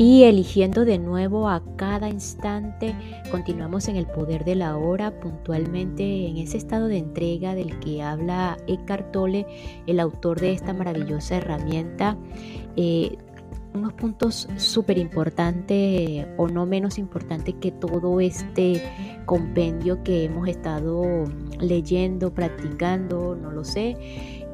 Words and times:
Y 0.00 0.22
eligiendo 0.22 0.86
de 0.86 0.98
nuevo 0.98 1.50
a 1.50 1.62
cada 1.76 2.08
instante, 2.08 2.94
continuamos 3.30 3.86
en 3.86 3.96
el 3.96 4.06
poder 4.06 4.46
de 4.46 4.54
la 4.54 4.78
hora, 4.78 5.20
puntualmente 5.20 6.26
en 6.26 6.38
ese 6.38 6.56
estado 6.56 6.88
de 6.88 6.96
entrega 6.96 7.54
del 7.54 7.78
que 7.80 8.00
habla 8.00 8.56
Eckhart 8.66 9.12
Tolle, 9.12 9.44
el 9.86 10.00
autor 10.00 10.40
de 10.40 10.54
esta 10.54 10.72
maravillosa 10.72 11.36
herramienta. 11.36 12.16
Eh, 12.76 13.18
unos 13.74 13.92
puntos 13.92 14.48
súper 14.56 14.96
importantes 14.96 16.26
o 16.38 16.48
no 16.48 16.64
menos 16.64 16.96
importantes 16.96 17.54
que 17.60 17.70
todo 17.70 18.20
este 18.20 18.82
compendio 19.26 20.02
que 20.02 20.24
hemos 20.24 20.48
estado 20.48 21.26
leyendo, 21.58 22.32
practicando, 22.32 23.36
no 23.36 23.50
lo 23.50 23.64
sé, 23.64 23.98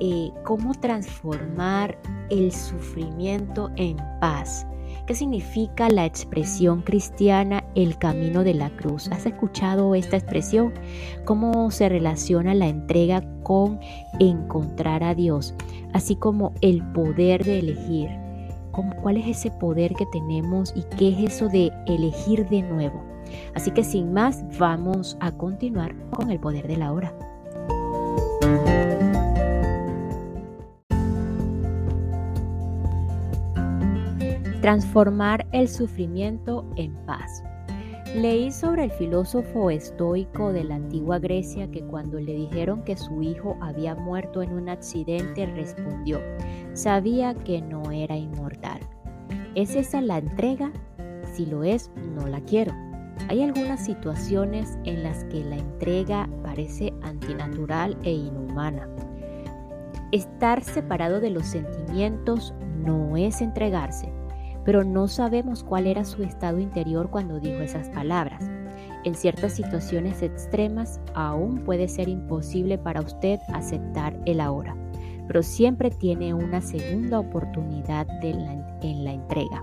eh, 0.01 0.33
cómo 0.43 0.75
transformar 0.75 1.97
el 2.31 2.51
sufrimiento 2.51 3.71
en 3.77 3.97
paz. 4.21 4.67
¿Qué 5.07 5.15
significa 5.15 5.89
la 5.89 6.05
expresión 6.05 6.83
cristiana 6.83 7.63
el 7.77 7.97
camino 7.97 8.43
de 8.43 8.55
la 8.55 8.71
cruz? 8.71 9.09
¿Has 9.13 9.25
escuchado 9.25 9.95
esta 9.95 10.17
expresión? 10.17 10.75
¿Cómo 11.25 11.71
se 11.71 11.89
relaciona 11.89 12.55
la 12.55 12.67
entrega 12.67 13.23
con 13.45 13.79
encontrar 14.19 15.05
a 15.05 15.15
Dios? 15.15 15.55
Así 15.93 16.17
como 16.17 16.55
el 16.61 16.83
poder 16.93 17.45
de 17.45 17.61
elegir. 17.61 18.11
¿Cuál 19.01 19.19
es 19.19 19.29
ese 19.29 19.53
poder 19.53 19.95
que 19.95 20.07
tenemos 20.07 20.73
y 20.75 20.83
qué 20.97 21.11
es 21.11 21.35
eso 21.35 21.49
de 21.49 21.71
elegir 21.87 22.49
de 22.49 22.63
nuevo? 22.63 23.05
Así 23.55 23.71
que 23.71 23.85
sin 23.85 24.13
más, 24.13 24.45
vamos 24.59 25.17
a 25.21 25.31
continuar 25.31 25.95
con 26.11 26.33
el 26.33 26.41
poder 26.41 26.67
de 26.67 26.79
la 26.79 26.93
hora. 26.93 27.15
Transformar 34.67 35.47
el 35.53 35.69
sufrimiento 35.69 36.69
en 36.75 36.93
paz. 37.07 37.45
Leí 38.17 38.51
sobre 38.51 38.83
el 38.83 38.91
filósofo 38.91 39.71
estoico 39.71 40.53
de 40.53 40.65
la 40.65 40.75
antigua 40.75 41.21
Grecia 41.21 41.71
que 41.71 41.85
cuando 41.85 42.19
le 42.19 42.35
dijeron 42.35 42.83
que 42.83 42.97
su 42.97 43.23
hijo 43.23 43.57
había 43.61 43.95
muerto 43.95 44.43
en 44.43 44.53
un 44.53 44.69
accidente 44.69 45.47
respondió, 45.47 46.21
sabía 46.73 47.33
que 47.33 47.63
no 47.63 47.93
era 47.93 48.17
inmortal. 48.17 48.81
¿Es 49.55 49.77
esa 49.77 50.01
la 50.01 50.19
entrega? 50.19 50.73
Si 51.33 51.47
lo 51.47 51.63
es, 51.63 51.93
no 52.17 52.27
la 52.27 52.41
quiero. 52.41 52.73
Hay 53.29 53.45
algunas 53.45 53.85
situaciones 53.85 54.77
en 54.83 55.05
las 55.05 55.23
que 55.27 55.45
la 55.45 55.59
entrega 55.59 56.29
parece 56.43 56.93
antinatural 57.03 57.97
e 58.03 58.11
inhumana. 58.11 58.89
Estar 60.11 60.65
separado 60.65 61.21
de 61.21 61.31
los 61.31 61.47
sentimientos 61.47 62.53
no 62.85 63.17
es 63.17 63.41
entregarse, 63.43 64.16
pero 64.67 64.83
no 64.83 65.07
sabemos 65.07 65.63
cuál 65.63 65.87
era 65.87 66.05
su 66.05 66.25
estado 66.25 66.59
interior 66.59 67.09
cuando 67.09 67.39
dijo 67.39 67.63
esas 67.63 67.89
palabras. 67.89 68.45
En 69.05 69.15
ciertas 69.15 69.53
situaciones 69.53 70.21
extremas 70.23 71.01
aún 71.15 71.61
puede 71.65 71.87
ser 71.87 72.09
imposible 72.09 72.77
para 72.77 73.01
usted 73.01 73.39
aceptar 73.55 74.19
el 74.27 74.41
ahora, 74.41 74.77
pero 75.29 75.45
siempre 75.45 75.91
tiene 75.91 76.35
una 76.35 76.61
segunda 76.61 77.21
oportunidad 77.21 78.09
en 78.23 79.05
la 79.05 79.13
entrega. 79.13 79.63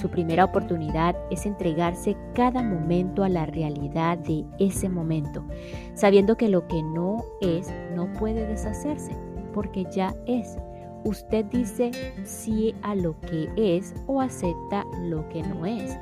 Su 0.00 0.08
primera 0.08 0.46
oportunidad 0.46 1.14
es 1.30 1.44
entregarse 1.44 2.16
cada 2.34 2.62
momento 2.62 3.24
a 3.24 3.28
la 3.28 3.44
realidad 3.44 4.16
de 4.16 4.46
ese 4.58 4.88
momento, 4.88 5.44
sabiendo 5.92 6.38
que 6.38 6.48
lo 6.48 6.66
que 6.66 6.82
no 6.82 7.18
es 7.42 7.70
no 7.94 8.10
puede 8.14 8.46
deshacerse, 8.46 9.14
porque 9.52 9.84
ya 9.94 10.14
es. 10.26 10.56
Usted 11.04 11.44
dice 11.46 11.90
sí 12.24 12.74
a 12.82 12.94
lo 12.94 13.18
que 13.20 13.48
es 13.56 13.94
o 14.06 14.20
acepta 14.20 14.84
lo 15.02 15.28
que 15.28 15.42
no 15.42 15.66
es. 15.66 15.98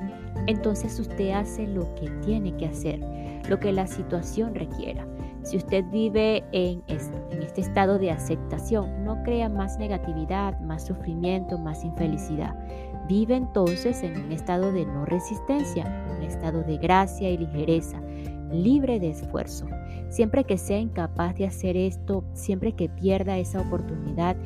Entonces 0.46 0.98
usted 1.00 1.30
hace 1.30 1.66
lo 1.66 1.94
que 1.94 2.10
tiene 2.24 2.56
que 2.56 2.66
hacer, 2.66 3.00
lo 3.48 3.58
que 3.58 3.72
la 3.72 3.86
situación 3.86 4.54
requiera. 4.54 5.06
Si 5.42 5.56
usted 5.56 5.84
vive 5.90 6.44
en, 6.52 6.82
este 6.88 7.62
estado 7.62 7.98
de 7.98 8.10
aceptación, 8.10 9.04
no 9.04 9.22
crea 9.22 9.48
más 9.48 9.78
negatividad, 9.78 10.60
más 10.60 10.86
sufrimiento, 10.86 11.56
más 11.56 11.82
infelicidad. 11.82 12.54
Vive 13.08 13.36
entonces 13.36 14.02
en 14.02 14.20
un 14.20 14.32
estado 14.32 14.70
de 14.70 14.84
no 14.84 15.06
resistencia, 15.06 16.06
un 16.16 16.22
estado 16.22 16.62
de 16.62 16.76
gracia 16.76 17.30
y 17.30 17.38
ligereza, 17.38 18.00
libre 18.52 19.00
de 19.00 19.10
esfuerzo. 19.10 19.66
Siempre 20.10 20.44
que 20.44 20.58
sea 20.58 20.78
incapaz 20.78 21.34
de 21.36 21.46
hacer 21.46 21.76
esto, 21.76 22.22
siempre 22.34 22.72
que 22.72 22.88
pierda 22.88 23.38
esa 23.38 23.60
oportunidad, 23.60 24.36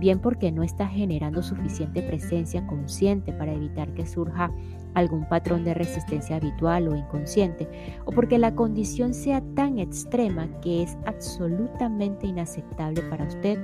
bien 0.00 0.18
porque 0.18 0.50
no 0.50 0.64
está 0.64 0.88
generando 0.88 1.42
suficiente 1.42 2.02
presencia 2.02 2.66
consciente 2.66 3.32
para 3.32 3.52
evitar 3.52 3.94
que 3.94 4.06
surja 4.06 4.50
algún 4.94 5.28
patrón 5.28 5.64
de 5.64 5.74
resistencia 5.74 6.36
habitual 6.36 6.88
o 6.88 6.96
inconsciente, 6.96 7.68
o 8.04 8.10
porque 8.10 8.38
la 8.38 8.54
condición 8.54 9.14
sea 9.14 9.40
tan 9.54 9.78
extrema 9.78 10.48
que 10.60 10.82
es 10.82 10.96
absolutamente 11.06 12.26
inaceptable 12.26 13.02
para 13.02 13.24
usted, 13.24 13.58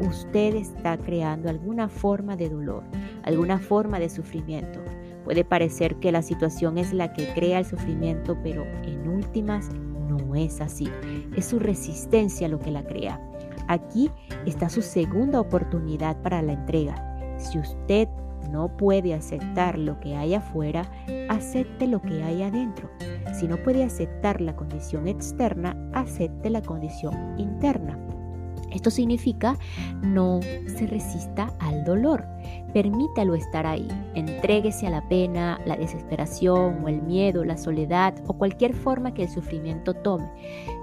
usted 0.00 0.54
está 0.56 0.98
creando 0.98 1.48
alguna 1.48 1.88
forma 1.88 2.36
de 2.36 2.50
dolor, 2.50 2.82
alguna 3.22 3.58
forma 3.58 3.98
de 3.98 4.10
sufrimiento. 4.10 4.80
Puede 5.24 5.44
parecer 5.44 5.96
que 5.96 6.12
la 6.12 6.22
situación 6.22 6.78
es 6.78 6.92
la 6.92 7.12
que 7.12 7.26
crea 7.34 7.58
el 7.58 7.64
sufrimiento, 7.64 8.36
pero 8.42 8.64
en 8.84 9.08
últimas 9.08 9.70
no 10.08 10.34
es 10.34 10.60
así. 10.60 10.88
Es 11.36 11.46
su 11.46 11.58
resistencia 11.58 12.48
lo 12.48 12.60
que 12.60 12.70
la 12.70 12.84
crea. 12.84 13.20
Aquí 13.68 14.10
está 14.46 14.68
su 14.68 14.82
segunda 14.82 15.40
oportunidad 15.40 16.20
para 16.22 16.42
la 16.42 16.52
entrega. 16.52 16.94
Si 17.38 17.58
usted 17.58 18.08
no 18.50 18.76
puede 18.76 19.14
aceptar 19.14 19.78
lo 19.78 19.98
que 20.00 20.16
hay 20.16 20.34
afuera, 20.34 20.90
acepte 21.28 21.86
lo 21.86 22.00
que 22.00 22.22
hay 22.22 22.42
adentro. 22.42 22.88
Si 23.34 23.46
no 23.46 23.56
puede 23.56 23.84
aceptar 23.84 24.40
la 24.40 24.56
condición 24.56 25.08
externa, 25.08 25.76
acepte 25.92 26.48
la 26.50 26.62
condición 26.62 27.38
interna. 27.38 27.98
Esto 28.70 28.90
significa 28.90 29.56
no 30.02 30.40
se 30.42 30.86
resista 30.86 31.52
al 31.60 31.84
dolor. 31.84 32.24
Permítalo 32.72 33.34
estar 33.34 33.66
ahí. 33.66 33.88
Entréguese 34.14 34.86
a 34.86 34.90
la 34.90 35.08
pena, 35.08 35.60
la 35.66 35.76
desesperación 35.76 36.84
o 36.84 36.88
el 36.88 37.02
miedo, 37.02 37.44
la 37.44 37.56
soledad 37.56 38.14
o 38.26 38.34
cualquier 38.34 38.74
forma 38.74 39.14
que 39.14 39.22
el 39.22 39.28
sufrimiento 39.28 39.94
tome. 39.94 40.28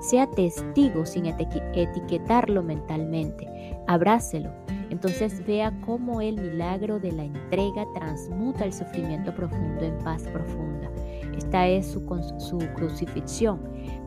Sea 0.01 0.27
testigo 0.27 1.05
sin 1.05 1.27
etiquetarlo 1.27 2.63
mentalmente. 2.63 3.47
Abrácelo. 3.87 4.51
Entonces 4.89 5.45
vea 5.45 5.73
cómo 5.85 6.21
el 6.21 6.39
milagro 6.39 6.99
de 6.99 7.11
la 7.11 7.23
entrega 7.23 7.85
transmuta 7.95 8.65
el 8.65 8.73
sufrimiento 8.73 9.33
profundo 9.33 9.83
en 9.83 9.97
paz 9.99 10.23
profunda. 10.23 10.89
Esta 11.35 11.67
es 11.67 11.87
su, 11.87 12.01
su 12.37 12.59
crucifixión. 12.75 13.59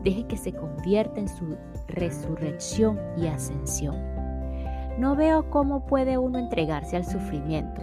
Deje 0.03 0.25
que 0.27 0.37
se 0.37 0.53
convierta 0.53 1.19
en 1.19 1.27
su 1.27 1.57
resurrección 1.87 2.99
y 3.17 3.27
ascensión. 3.27 3.95
No 4.97 5.15
veo 5.15 5.49
cómo 5.49 5.85
puede 5.85 6.17
uno 6.17 6.39
entregarse 6.39 6.97
al 6.97 7.05
sufrimiento. 7.05 7.81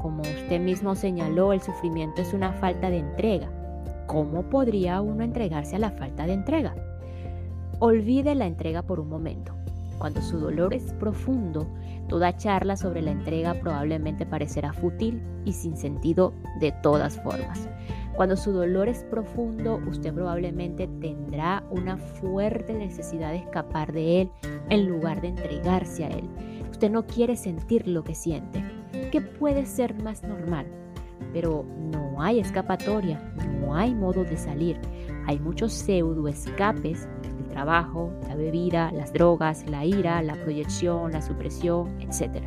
Como 0.00 0.20
usted 0.20 0.60
mismo 0.60 0.94
señaló, 0.94 1.52
el 1.52 1.62
sufrimiento 1.62 2.20
es 2.20 2.34
una 2.34 2.52
falta 2.52 2.90
de 2.90 2.98
entrega. 2.98 3.48
¿Cómo 4.06 4.42
podría 4.50 5.00
uno 5.00 5.24
entregarse 5.24 5.76
a 5.76 5.78
la 5.78 5.90
falta 5.90 6.26
de 6.26 6.34
entrega? 6.34 6.74
Olvide 7.78 8.34
la 8.34 8.46
entrega 8.46 8.82
por 8.82 9.00
un 9.00 9.08
momento. 9.08 9.54
Cuando 9.98 10.20
su 10.20 10.38
dolor 10.38 10.74
es 10.74 10.92
profundo, 10.94 11.66
toda 12.08 12.36
charla 12.36 12.76
sobre 12.76 13.00
la 13.00 13.12
entrega 13.12 13.54
probablemente 13.54 14.26
parecerá 14.26 14.72
fútil 14.72 15.22
y 15.46 15.52
sin 15.52 15.76
sentido 15.76 16.34
de 16.60 16.72
todas 16.72 17.18
formas. 17.22 17.68
Cuando 18.16 18.36
su 18.36 18.52
dolor 18.52 18.88
es 18.88 19.04
profundo, 19.04 19.80
usted 19.88 20.14
probablemente 20.14 20.88
tendrá 21.00 21.64
una 21.70 21.96
fuerte 21.96 22.72
necesidad 22.72 23.30
de 23.30 23.38
escapar 23.38 23.92
de 23.92 24.22
él 24.22 24.30
en 24.70 24.88
lugar 24.88 25.20
de 25.20 25.28
entregarse 25.28 26.04
a 26.04 26.08
él. 26.08 26.28
Usted 26.70 26.90
no 26.90 27.06
quiere 27.06 27.36
sentir 27.36 27.88
lo 27.88 28.04
que 28.04 28.14
siente. 28.14 28.64
¿Qué 29.10 29.20
puede 29.20 29.66
ser 29.66 30.00
más 30.02 30.22
normal? 30.22 30.66
Pero 31.32 31.64
no 31.92 32.22
hay 32.22 32.38
escapatoria, 32.38 33.20
no 33.60 33.74
hay 33.74 33.94
modo 33.94 34.24
de 34.24 34.36
salir. 34.36 34.78
Hay 35.26 35.38
muchos 35.38 35.72
pseudo 35.72 36.28
escapes 36.28 37.08
trabajo, 37.54 38.12
la 38.28 38.34
bebida, 38.34 38.90
las 38.92 39.12
drogas, 39.12 39.64
la 39.70 39.84
ira, 39.84 40.20
la 40.22 40.34
proyección, 40.34 41.12
la 41.12 41.22
supresión, 41.22 41.88
etc. 42.00 42.42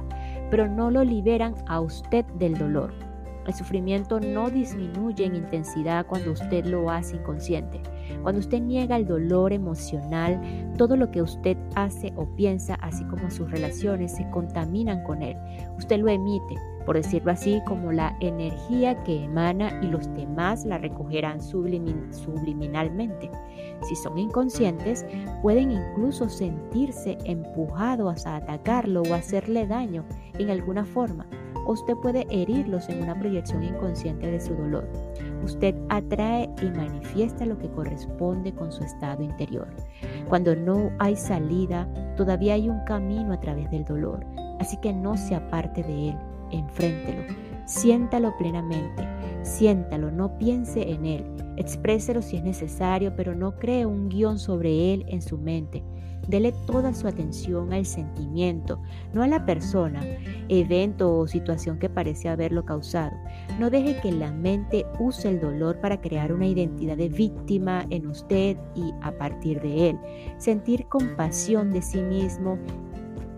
Pero 0.52 0.68
no 0.68 0.92
lo 0.92 1.04
liberan 1.04 1.56
a 1.68 1.80
usted 1.80 2.26
del 2.38 2.58
dolor. 2.58 3.07
El 3.48 3.54
sufrimiento 3.54 4.20
no 4.20 4.50
disminuye 4.50 5.26
en 5.26 5.36
intensidad 5.36 6.06
cuando 6.06 6.34
usted 6.34 6.66
lo 6.66 6.92
hace 6.92 7.16
inconsciente. 7.16 7.82
Cuando 8.22 8.40
usted 8.40 8.60
niega 8.62 8.98
el 8.98 9.08
dolor 9.08 9.54
emocional, 9.54 10.42
todo 10.78 10.98
lo 10.98 11.10
que 11.12 11.22
usted 11.22 11.56
hace 11.76 12.12
o 12.18 12.26
piensa, 12.36 12.76
así 12.76 13.06
como 13.06 13.32
sus 13.32 13.50
relaciones, 13.50 14.16
se 14.16 14.30
contaminan 14.32 15.02
con 15.04 15.24
él. 15.24 15.38
Usted 15.78 15.98
lo 16.00 16.10
emite, 16.10 16.56
por 16.86 16.98
decirlo 16.98 17.32
así, 17.32 17.62
como 17.66 17.94
la 17.94 18.18
energía 18.20 19.02
que 19.04 19.24
emana 19.24 19.80
y 19.82 19.88
los 19.88 20.14
demás 20.14 20.66
la 20.66 20.78
recogerán 20.78 21.42
subliminalmente. 21.42 23.32
Si 23.84 23.96
son 23.96 24.18
inconscientes, 24.18 25.06
pueden 25.42 25.72
incluso 25.72 26.28
sentirse 26.28 27.18
empujados 27.24 28.26
a 28.26 28.36
atacarlo 28.38 29.04
o 29.04 29.14
hacerle 29.14 29.68
daño 29.68 30.04
en 30.38 30.50
alguna 30.50 30.84
forma. 30.84 31.26
Usted 31.68 31.96
puede 31.98 32.26
herirlos 32.30 32.90
en 32.90 33.04
una 33.04 33.20
proyección 33.20 33.64
inconsciente 33.64 34.32
de 34.32 34.40
su 34.40 34.56
dolor. 34.56 34.88
Usted 35.44 35.76
atrae 35.90 36.50
y 36.62 36.66
manifiesta 36.66 37.46
lo 37.46 37.58
que 37.58 37.70
corresponde 37.70 38.54
con 38.54 38.72
su 38.72 38.84
estado 38.84 39.22
interior. 39.22 39.68
Cuando 40.28 40.56
no 40.56 40.92
hay 41.00 41.16
salida, 41.16 41.88
todavía 42.16 42.56
hay 42.56 42.70
un 42.70 42.84
camino 42.86 43.34
a 43.34 43.40
través 43.40 43.70
del 43.70 43.86
dolor, 43.86 44.26
así 44.60 44.78
que 44.78 44.94
no 44.94 45.18
se 45.18 45.36
aparte 45.36 45.84
de 45.84 46.10
él 46.10 46.18
enfréntelo, 46.52 47.24
siéntalo 47.66 48.36
plenamente, 48.38 49.08
siéntalo, 49.44 50.12
no 50.12 50.38
piense 50.38 50.92
en 50.92 51.06
él, 51.06 51.26
expréselo 51.58 52.22
si 52.22 52.38
es 52.38 52.44
necesario, 52.44 53.16
pero 53.16 53.36
no 53.36 53.58
cree 53.58 53.86
un 53.86 54.10
guion 54.10 54.40
sobre 54.40 54.94
él 54.94 55.06
en 55.08 55.22
su 55.22 55.38
mente. 55.38 55.84
Dele 56.28 56.54
toda 56.66 56.94
su 56.94 57.08
atención 57.08 57.72
al 57.72 57.86
sentimiento, 57.86 58.82
no 59.14 59.24
a 59.24 59.28
la 59.28 59.46
persona, 59.46 60.02
evento 60.50 61.18
o 61.18 61.28
situación 61.28 61.80
que 61.80 61.90
parece 61.90 62.30
haberlo 62.30 62.66
causado. 62.66 63.16
No 63.60 63.70
deje 63.70 64.00
que 64.00 64.12
la 64.12 64.32
mente 64.32 64.86
use 65.00 65.30
el 65.30 65.40
dolor 65.40 65.80
para 65.80 66.02
crear 66.02 66.32
una 66.32 66.48
identidad 66.48 66.98
de 66.98 67.10
víctima 67.10 67.86
en 67.90 68.08
usted 68.08 68.58
y 68.76 68.94
a 69.02 69.12
partir 69.12 69.62
de 69.62 69.90
él. 69.90 70.00
Sentir 70.38 70.88
compasión 70.88 71.72
de 71.72 71.82
sí 71.82 72.02
mismo 72.02 72.58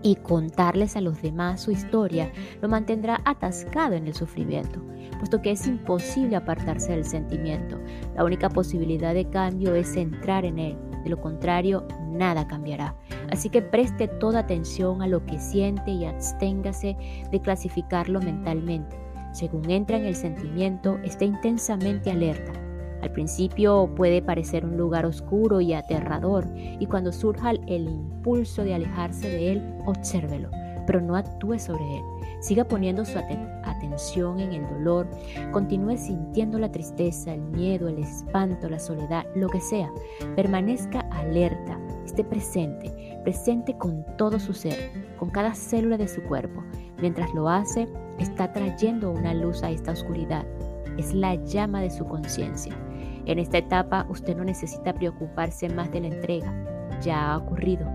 y 0.02 0.16
contarles 0.16 0.96
a 0.96 1.00
los 1.00 1.20
demás 1.20 1.62
su 1.62 1.70
historia 1.70 2.32
lo 2.62 2.68
mantendrá 2.68 3.20
atascado 3.24 3.94
en 3.94 4.06
el 4.06 4.14
sufrimiento, 4.14 4.80
puesto 5.18 5.42
que 5.42 5.50
es 5.50 5.66
imposible 5.66 6.36
apartarse 6.36 6.92
del 6.92 7.04
sentimiento. 7.04 7.78
La 8.16 8.24
única 8.24 8.48
posibilidad 8.48 9.14
de 9.14 9.28
cambio 9.28 9.74
es 9.74 9.96
entrar 9.96 10.44
en 10.44 10.58
él, 10.58 10.76
de 11.02 11.10
lo 11.10 11.20
contrario, 11.20 11.86
nada 12.08 12.46
cambiará. 12.46 12.94
Así 13.30 13.48
que 13.50 13.62
preste 13.62 14.08
toda 14.08 14.40
atención 14.40 15.02
a 15.02 15.06
lo 15.06 15.24
que 15.26 15.38
siente 15.38 15.90
y 15.90 16.04
absténgase 16.04 16.96
de 17.30 17.40
clasificarlo 17.40 18.20
mentalmente. 18.20 18.98
Según 19.32 19.70
entra 19.70 19.96
en 19.96 20.06
el 20.06 20.16
sentimiento, 20.16 20.98
esté 21.04 21.24
intensamente 21.24 22.10
alerta 22.10 22.52
al 23.02 23.12
principio 23.12 23.90
puede 23.96 24.20
parecer 24.22 24.64
un 24.64 24.76
lugar 24.76 25.06
oscuro 25.06 25.60
y 25.60 25.72
aterrador 25.72 26.46
y 26.54 26.86
cuando 26.86 27.12
surja 27.12 27.50
el 27.50 27.88
impulso 27.88 28.62
de 28.62 28.74
alejarse 28.74 29.28
de 29.28 29.52
él, 29.52 29.74
obsérvelo, 29.86 30.50
pero 30.90 31.00
no 31.00 31.14
actúe 31.14 31.56
sobre 31.60 31.98
él. 31.98 32.04
Siga 32.40 32.64
poniendo 32.64 33.04
su 33.04 33.16
atención 33.16 34.40
en 34.40 34.54
el 34.54 34.68
dolor, 34.70 35.08
continúe 35.52 35.96
sintiendo 35.96 36.58
la 36.58 36.72
tristeza, 36.72 37.32
el 37.32 37.42
miedo, 37.42 37.86
el 37.86 38.00
espanto, 38.00 38.68
la 38.68 38.80
soledad, 38.80 39.24
lo 39.36 39.48
que 39.48 39.60
sea. 39.60 39.88
Permanezca 40.34 40.98
alerta, 41.12 41.78
esté 42.04 42.24
presente, 42.24 43.20
presente 43.22 43.78
con 43.78 44.04
todo 44.16 44.40
su 44.40 44.52
ser, 44.52 44.90
con 45.16 45.30
cada 45.30 45.54
célula 45.54 45.96
de 45.96 46.08
su 46.08 46.24
cuerpo. 46.24 46.60
Mientras 47.00 47.32
lo 47.34 47.48
hace, 47.48 47.86
está 48.18 48.52
trayendo 48.52 49.12
una 49.12 49.32
luz 49.32 49.62
a 49.62 49.70
esta 49.70 49.92
oscuridad. 49.92 50.44
Es 50.98 51.14
la 51.14 51.36
llama 51.36 51.82
de 51.82 51.90
su 51.90 52.04
conciencia. 52.04 52.76
En 53.26 53.38
esta 53.38 53.58
etapa 53.58 54.06
usted 54.08 54.36
no 54.36 54.42
necesita 54.42 54.92
preocuparse 54.92 55.68
más 55.68 55.92
de 55.92 56.00
la 56.00 56.08
entrega, 56.08 56.52
ya 57.00 57.30
ha 57.30 57.38
ocurrido. 57.38 57.86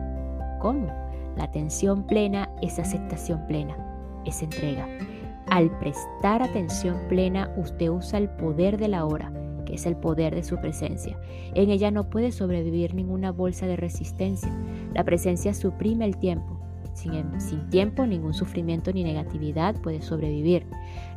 ¿Cómo? 0.61 1.04
La 1.37 1.45
atención 1.45 2.07
plena 2.07 2.49
es 2.61 2.79
aceptación 2.79 3.45
plena, 3.47 3.75
es 4.25 4.41
entrega. 4.41 4.87
Al 5.47 5.69
prestar 5.79 6.41
atención 6.41 6.97
plena, 7.07 7.53
usted 7.57 7.89
usa 7.89 8.19
el 8.19 8.29
poder 8.29 8.77
de 8.77 8.87
la 8.87 9.05
hora, 9.05 9.31
que 9.65 9.75
es 9.75 9.85
el 9.85 9.95
poder 9.95 10.33
de 10.33 10.43
su 10.43 10.57
presencia. 10.59 11.19
En 11.53 11.69
ella 11.69 11.91
no 11.91 12.09
puede 12.09 12.31
sobrevivir 12.31 12.95
ninguna 12.95 13.31
bolsa 13.31 13.67
de 13.67 13.75
resistencia. 13.75 14.51
La 14.93 15.03
presencia 15.03 15.53
suprime 15.53 16.05
el 16.05 16.17
tiempo. 16.17 16.59
Sin, 16.93 17.41
sin, 17.41 17.69
tiempo, 17.69 18.05
ningún 18.05 18.33
sufrimiento 18.33 18.93
ni 18.93 19.03
negatividad 19.03 19.75
puede 19.81 20.01
sobrevivir. 20.01 20.65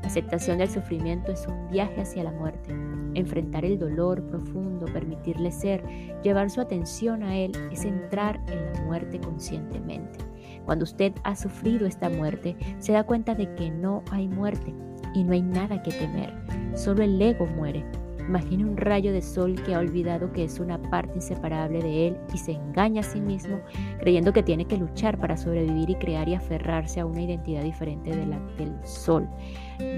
La 0.02 0.08
aceptación 0.08 0.58
del 0.58 0.68
sufrimiento 0.68 1.30
es 1.30 1.46
un 1.46 1.70
viaje 1.70 2.00
hacia 2.00 2.24
la 2.24 2.32
muerte. 2.32 2.74
Enfrentar 3.14 3.64
el 3.64 3.78
dolor 3.78 4.22
profundo, 4.26 4.86
permitirle 4.86 5.50
ser, 5.50 5.82
llevar 6.22 6.50
su 6.50 6.60
atención 6.60 7.22
a 7.22 7.36
él, 7.36 7.52
es 7.70 7.84
entrar 7.84 8.40
en 8.48 8.72
la 8.72 8.82
muerte 8.84 9.18
conscientemente. 9.20 10.18
Cuando 10.64 10.84
usted 10.84 11.12
ha 11.24 11.34
sufrido 11.34 11.86
esta 11.86 12.10
muerte, 12.10 12.56
se 12.78 12.92
da 12.92 13.04
cuenta 13.04 13.34
de 13.34 13.54
que 13.54 13.70
no 13.70 14.02
hay 14.10 14.28
muerte 14.28 14.74
y 15.14 15.24
no 15.24 15.32
hay 15.32 15.42
nada 15.42 15.82
que 15.82 15.90
temer. 15.90 16.32
Solo 16.74 17.02
el 17.02 17.20
ego 17.20 17.46
muere. 17.46 17.84
Imagine 18.28 18.66
un 18.66 18.76
rayo 18.76 19.10
de 19.10 19.22
sol 19.22 19.54
que 19.64 19.74
ha 19.74 19.78
olvidado 19.78 20.30
que 20.32 20.44
es 20.44 20.60
una 20.60 20.76
parte 20.90 21.14
inseparable 21.14 21.80
de 21.80 22.08
él 22.08 22.16
y 22.34 22.36
se 22.36 22.52
engaña 22.52 23.00
a 23.00 23.04
sí 23.04 23.22
mismo 23.22 23.58
creyendo 24.00 24.34
que 24.34 24.42
tiene 24.42 24.66
que 24.66 24.76
luchar 24.76 25.18
para 25.18 25.38
sobrevivir 25.38 25.88
y 25.88 25.94
crear 25.94 26.28
y 26.28 26.34
aferrarse 26.34 27.00
a 27.00 27.06
una 27.06 27.22
identidad 27.22 27.62
diferente 27.62 28.14
de 28.14 28.26
la 28.26 28.38
del 28.58 28.74
sol. 28.84 29.26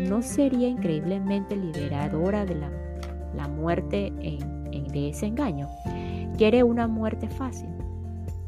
¿No 0.08 0.22
sería 0.22 0.68
increíblemente 0.68 1.56
liberadora 1.56 2.44
de 2.44 2.54
la 2.54 2.70
la 3.34 3.48
muerte 3.48 4.12
de 4.92 5.08
ese 5.08 5.26
engaño. 5.26 5.68
Quiere 6.36 6.62
una 6.62 6.86
muerte 6.86 7.28
fácil. 7.28 7.68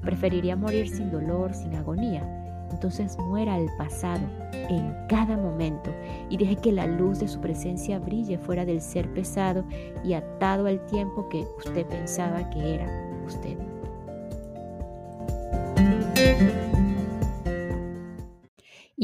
Preferiría 0.01 0.57
morir 0.57 0.89
sin 0.89 1.11
dolor, 1.11 1.55
sin 1.55 1.75
agonía. 1.75 2.23
Entonces 2.71 3.19
muera 3.19 3.59
el 3.59 3.69
pasado 3.77 4.23
en 4.53 4.95
cada 5.09 5.37
momento 5.37 5.91
y 6.31 6.39
deje 6.39 6.57
que 6.57 6.73
la 6.73 6.87
luz 6.87 7.19
de 7.19 7.29
su 7.29 7.41
presencia 7.41 7.99
brille 7.99 8.39
fuera 8.39 8.65
del 8.65 8.81
ser 8.81 9.13
pesado 9.13 9.65
y 10.03 10.15
atado 10.15 10.67
al 10.67 10.85
tiempo 10.87 11.29
que 11.29 11.47
usted 11.59 11.87
pensaba 11.87 12.49
que 12.51 12.75
era 12.75 12.87
usted. 13.27 13.59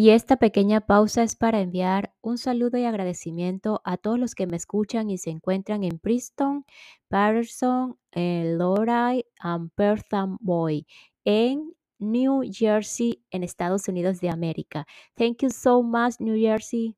Y 0.01 0.11
esta 0.11 0.37
pequeña 0.37 0.81
pausa 0.81 1.25
es 1.25 1.35
para 1.35 1.61
enviar 1.61 2.15
un 2.21 2.39
saludo 2.39 2.79
y 2.79 2.85
agradecimiento 2.85 3.81
a 3.83 3.97
todos 3.97 4.17
los 4.17 4.37
que 4.37 4.47
me 4.47 4.57
escuchan 4.57 5.11
y 5.11 5.19
se 5.19 5.31
encuentran 5.31 5.83
en 5.83 5.99
Princeton, 5.99 6.65
Patterson, 7.09 7.99
en 8.13 8.59
Lodi 8.59 9.19
y 9.19 9.25
Perth 9.75 10.07
Boy 10.39 10.87
en 11.25 11.75
New 11.99 12.43
Jersey, 12.49 13.25
en 13.33 13.43
Estados 13.43 13.89
Unidos 13.89 14.21
de 14.21 14.31
América. 14.31 14.87
Thank 15.17 15.43
you 15.43 15.51
so 15.51 15.83
much, 15.83 16.21
New 16.21 16.37
Jersey. 16.39 16.95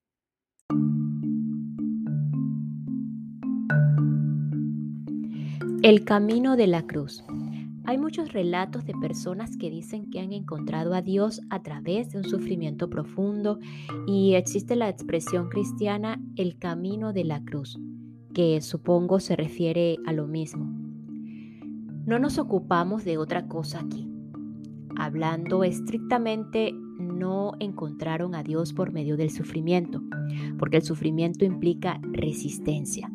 El 5.83 6.05
camino 6.05 6.55
de 6.55 6.67
la 6.67 6.87
cruz. 6.87 7.25
Hay 7.85 7.99
muchos 7.99 8.33
relatos 8.33 8.85
de 8.85 8.95
personas 8.95 9.57
que 9.57 9.71
dicen 9.71 10.11
que 10.11 10.21
han 10.21 10.33
encontrado 10.33 10.95
a 10.95 11.03
Dios 11.03 11.41
a 11.51 11.63
través 11.63 12.11
de 12.11 12.19
un 12.19 12.25
sufrimiento 12.25 12.91
profundo 12.91 13.59
y 14.07 14.35
existe 14.35 14.77
la 14.77 14.89
expresión 14.89 15.49
cristiana 15.49 16.21
el 16.37 16.59
camino 16.59 17.13
de 17.13 17.25
la 17.25 17.43
cruz, 17.43 17.79
que 18.35 18.61
supongo 18.61 19.19
se 19.19 19.35
refiere 19.35 19.97
a 20.07 20.13
lo 20.13 20.27
mismo. 20.27 20.71
No 22.07 22.19
nos 22.19 22.39
ocupamos 22.39 23.05
de 23.05 23.19
otra 23.19 23.47
cosa 23.49 23.81
aquí. 23.81 24.09
Hablando 24.97 25.65
estrictamente, 25.65 26.75
no 27.21 27.53
encontraron 27.61 28.35
a 28.35 28.43
Dios 28.43 28.73
por 28.73 28.91
medio 28.93 29.17
del 29.17 29.31
sufrimiento, 29.31 30.03
porque 30.59 30.79
el 30.79 30.83
sufrimiento 30.83 31.45
implica 31.45 32.01
resistencia 32.11 33.09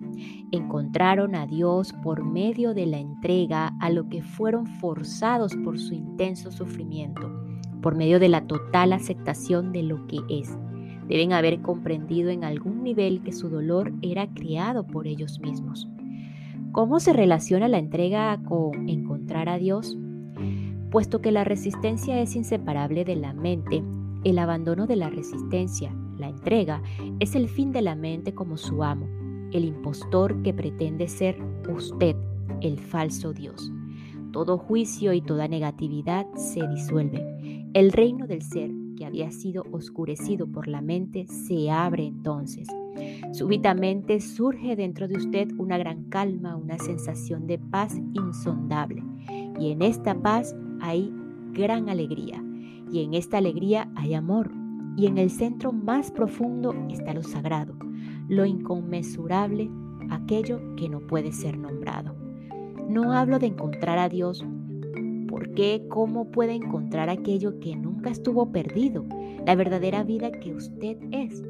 encontraron 0.51 1.35
a 1.35 1.45
Dios 1.45 1.93
por 2.03 2.23
medio 2.23 2.73
de 2.73 2.85
la 2.85 2.97
entrega 2.97 3.75
a 3.79 3.89
lo 3.89 4.09
que 4.09 4.21
fueron 4.21 4.65
forzados 4.65 5.55
por 5.63 5.79
su 5.79 5.93
intenso 5.93 6.51
sufrimiento, 6.51 7.31
por 7.81 7.95
medio 7.95 8.19
de 8.19 8.29
la 8.29 8.45
total 8.45 8.93
aceptación 8.93 9.71
de 9.71 9.83
lo 9.83 10.07
que 10.07 10.19
es. 10.29 10.57
Deben 11.07 11.33
haber 11.33 11.61
comprendido 11.61 12.29
en 12.29 12.43
algún 12.43 12.83
nivel 12.83 13.21
que 13.21 13.31
su 13.31 13.49
dolor 13.49 13.93
era 14.01 14.27
creado 14.33 14.87
por 14.87 15.07
ellos 15.07 15.39
mismos. 15.39 15.87
¿Cómo 16.71 16.99
se 16.99 17.13
relaciona 17.13 17.67
la 17.67 17.77
entrega 17.77 18.41
con 18.43 18.89
encontrar 18.89 19.49
a 19.49 19.57
Dios? 19.57 19.97
Puesto 20.95 21.19
que 21.21 21.33
la 21.33 21.43
resistencia 21.43 22.21
es 22.21 22.37
inseparable 22.37 23.03
de 23.03 23.17
la 23.17 23.33
mente, 23.33 23.83
el 24.23 24.39
abandono 24.39 24.87
de 24.87 24.95
la 24.95 25.09
resistencia, 25.09 25.93
la 26.17 26.29
entrega, 26.29 26.81
es 27.19 27.35
el 27.35 27.49
fin 27.49 27.73
de 27.73 27.81
la 27.81 27.95
mente 27.95 28.33
como 28.33 28.55
su 28.55 28.81
amo 28.81 29.05
el 29.51 29.65
impostor 29.65 30.41
que 30.41 30.53
pretende 30.53 31.09
ser 31.09 31.37
usted, 31.69 32.15
el 32.61 32.79
falso 32.79 33.33
Dios. 33.33 33.73
Todo 34.31 34.57
juicio 34.57 35.11
y 35.11 35.21
toda 35.21 35.49
negatividad 35.49 36.27
se 36.35 36.65
disuelven. 36.65 37.69
El 37.73 37.91
reino 37.91 38.25
del 38.25 38.41
ser 38.41 38.71
que 38.97 39.05
había 39.05 39.31
sido 39.31 39.65
oscurecido 39.71 40.47
por 40.47 40.69
la 40.69 40.79
mente 40.79 41.27
se 41.27 41.69
abre 41.71 42.05
entonces. 42.05 42.69
Súbitamente 43.33 44.21
surge 44.21 44.77
dentro 44.77 45.09
de 45.09 45.17
usted 45.17 45.49
una 45.57 45.77
gran 45.77 46.05
calma, 46.05 46.55
una 46.55 46.77
sensación 46.77 47.47
de 47.47 47.59
paz 47.59 47.97
insondable. 48.13 49.03
Y 49.59 49.71
en 49.71 49.81
esta 49.81 50.15
paz 50.15 50.55
hay 50.81 51.13
gran 51.53 51.89
alegría. 51.89 52.43
Y 52.91 53.03
en 53.03 53.13
esta 53.13 53.37
alegría 53.37 53.89
hay 53.95 54.13
amor. 54.13 54.51
Y 54.97 55.07
en 55.07 55.17
el 55.17 55.29
centro 55.29 55.71
más 55.71 56.11
profundo 56.11 56.73
está 56.89 57.13
lo 57.13 57.23
sagrado, 57.23 57.75
lo 58.29 58.45
inconmensurable, 58.45 59.69
aquello 60.09 60.61
que 60.75 60.87
no 60.87 61.01
puede 61.01 61.31
ser 61.31 61.57
nombrado. 61.57 62.15
No 62.87 63.11
hablo 63.11 63.39
de 63.39 63.47
encontrar 63.47 63.97
a 63.97 64.07
Dios, 64.07 64.45
porque 65.27 65.85
¿cómo 65.89 66.31
puede 66.31 66.53
encontrar 66.53 67.09
aquello 67.09 67.59
que 67.59 67.75
nunca 67.75 68.09
estuvo 68.09 68.51
perdido? 68.51 69.05
La 69.45 69.55
verdadera 69.55 70.03
vida 70.03 70.31
que 70.31 70.53
usted 70.53 70.97
es. 71.11 71.43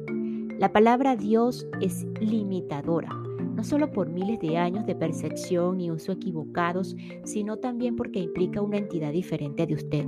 La 0.58 0.72
palabra 0.72 1.16
Dios 1.16 1.66
es 1.82 2.06
limitadora, 2.18 3.10
no 3.54 3.62
solo 3.62 3.92
por 3.92 4.08
miles 4.08 4.40
de 4.40 4.56
años 4.56 4.86
de 4.86 4.94
percepción 4.94 5.82
y 5.82 5.90
uso 5.90 6.12
equivocados, 6.12 6.96
sino 7.24 7.58
también 7.58 7.94
porque 7.94 8.20
implica 8.20 8.62
una 8.62 8.78
entidad 8.78 9.12
diferente 9.12 9.66
de 9.66 9.74
usted. 9.74 10.06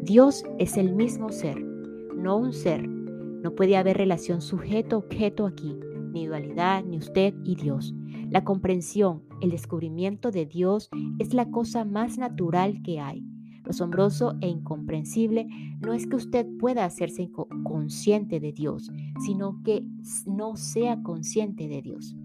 Dios 0.00 0.44
es 0.58 0.78
el 0.78 0.94
mismo 0.94 1.30
ser, 1.30 1.60
no 1.60 2.38
un 2.38 2.54
ser. 2.54 2.88
No 2.88 3.54
puede 3.54 3.76
haber 3.76 3.98
relación 3.98 4.40
sujeto-objeto 4.40 5.44
aquí, 5.44 5.76
ni 6.12 6.26
dualidad, 6.26 6.82
ni 6.84 6.96
usted 6.96 7.34
y 7.44 7.56
Dios. 7.56 7.94
La 8.30 8.44
comprensión, 8.44 9.24
el 9.42 9.50
descubrimiento 9.50 10.30
de 10.30 10.46
Dios 10.46 10.88
es 11.18 11.34
la 11.34 11.50
cosa 11.50 11.84
más 11.84 12.16
natural 12.16 12.80
que 12.82 12.98
hay. 12.98 13.22
Lo 13.64 13.70
asombroso 13.70 14.34
e 14.40 14.48
incomprensible 14.48 15.46
no 15.80 15.92
es 15.92 16.06
que 16.06 16.16
usted 16.16 16.46
pueda 16.58 16.84
hacerse 16.84 17.30
consciente 17.62 18.40
de 18.40 18.52
Dios, 18.52 18.90
sino 19.24 19.62
que 19.62 19.86
no 20.26 20.56
sea 20.56 21.02
consciente 21.02 21.68
de 21.68 21.82
Dios. 21.82 22.16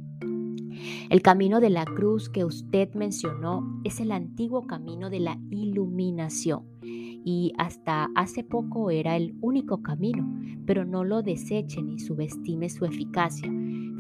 El 1.10 1.22
camino 1.22 1.60
de 1.60 1.70
la 1.70 1.86
cruz 1.86 2.30
que 2.30 2.46
usted 2.46 2.94
mencionó 2.94 3.82
es 3.84 4.00
el 4.00 4.12
antiguo 4.12 4.68
camino 4.68 5.10
de 5.10 5.20
la 5.20 5.40
iluminación 5.50 6.64
y 6.82 7.54
hasta 7.58 8.10
hace 8.16 8.44
poco 8.44 8.90
era 8.90 9.18
el 9.18 9.36
único 9.42 9.82
camino, 9.82 10.26
pero 10.66 10.86
no 10.86 11.04
lo 11.04 11.24
deseche 11.24 11.82
ni 11.82 12.00
subestime 12.00 12.70
su 12.70 12.86
eficacia. 12.86 13.52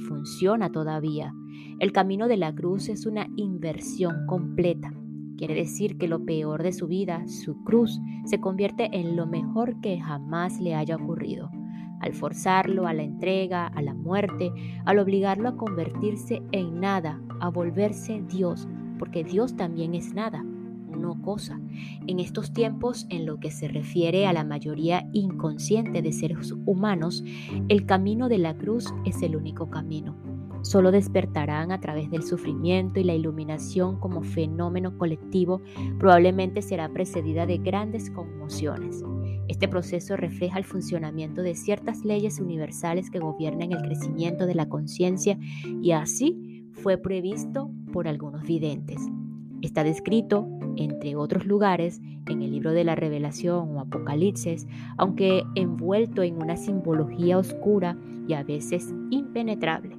Funciona 0.08 0.72
todavía. 0.72 1.34
El 1.79 1.91
camino 1.91 2.27
de 2.27 2.38
la 2.38 2.53
cruz 2.53 2.89
es 2.89 3.06
una 3.06 3.27
inversión 3.36 4.25
completa. 4.27 4.94
Quiere 5.38 5.53
decir 5.53 6.00
que 6.00 6.08
lo 6.08 6.25
peor 6.25 6.63
de 6.63 6.74
su 6.74 6.88
vida, 6.88 7.27
su 7.27 7.63
cruz, 7.63 8.01
se 8.25 8.39
convierte 8.39 8.89
en 8.91 9.15
lo 9.15 9.27
mejor 9.27 9.79
que 9.82 10.00
jamás 10.00 10.60
le 10.60 10.74
haya 10.74 10.96
ocurrido. 10.96 11.51
Al 12.00 12.13
forzarlo 12.13 12.88
a 12.88 12.94
la 12.94 13.03
entrega, 13.03 13.67
a 13.67 13.82
la 13.84 13.94
muerte, 13.94 14.51
al 14.86 14.98
obligarlo 14.98 15.50
a 15.50 15.56
convertirse 15.56 16.41
en 16.51 16.79
nada, 16.79 17.22
a 17.39 17.50
volverse 17.50 18.24
Dios, 18.27 18.67
porque 18.98 19.24
Dios 19.24 19.56
también 19.56 19.94
es 19.94 20.15
nada, 20.15 20.44
no 20.44 21.22
cosa. 21.22 21.60
En 22.08 22.20
estos 22.20 22.51
tiempos, 22.51 23.06
en 23.10 23.27
lo 23.27 23.39
que 23.39 23.51
se 23.51 23.67
refiere 23.67 24.25
a 24.25 24.34
la 24.34 24.44
mayoría 24.44 25.08
inconsciente 25.13 26.01
de 26.01 26.13
seres 26.13 26.51
humanos, 26.65 27.24
el 27.70 27.86
camino 27.86 28.27
de 28.27 28.39
la 28.39 28.58
cruz 28.58 28.91
es 29.06 29.22
el 29.22 29.36
único 29.36 29.70
camino. 29.70 30.26
Solo 30.67 30.91
despertarán 30.91 31.71
a 31.71 31.79
través 31.79 32.12
del 32.12 32.24
sufrimiento 32.24 33.00
y 33.00 33.05
la 33.05 33.13
iluminación 33.13 34.01
como 34.01 34.21
fenómeno 34.21 34.97
colectivo 34.97 35.62
probablemente 35.97 36.62
será 36.62 36.89
precedida 36.89 37.45
de 37.45 37.57
grandes 37.57 38.09
conmociones. 38.09 39.01
Este 39.47 39.69
proceso 39.69 40.17
refleja 40.17 40.57
el 40.57 40.65
funcionamiento 40.65 41.41
de 41.41 41.55
ciertas 41.55 42.03
leyes 42.03 42.41
universales 42.41 43.09
que 43.09 43.19
gobiernan 43.19 43.71
el 43.71 43.81
crecimiento 43.81 44.45
de 44.45 44.55
la 44.55 44.67
conciencia 44.67 45.39
y 45.81 45.91
así 45.91 46.65
fue 46.74 46.97
previsto 46.97 47.71
por 47.93 48.09
algunos 48.09 48.43
videntes. 48.43 49.00
Está 49.62 49.86
descrito, 49.86 50.50
entre 50.75 51.15
otros 51.15 51.45
lugares, 51.45 52.01
en 52.27 52.41
el 52.41 52.51
libro 52.51 52.74
de 52.74 52.83
la 52.83 52.95
Revelación 52.95 53.74
o 53.74 53.79
Apocalipsis, 53.79 54.67
aunque 54.97 55.43
envuelto 55.55 56.24
en 56.24 56.41
una 56.43 56.57
simbología 56.57 57.38
oscura 57.38 57.97
y 58.27 58.33
a 58.33 58.43
veces 58.43 58.93
impenetrable. 59.12 59.97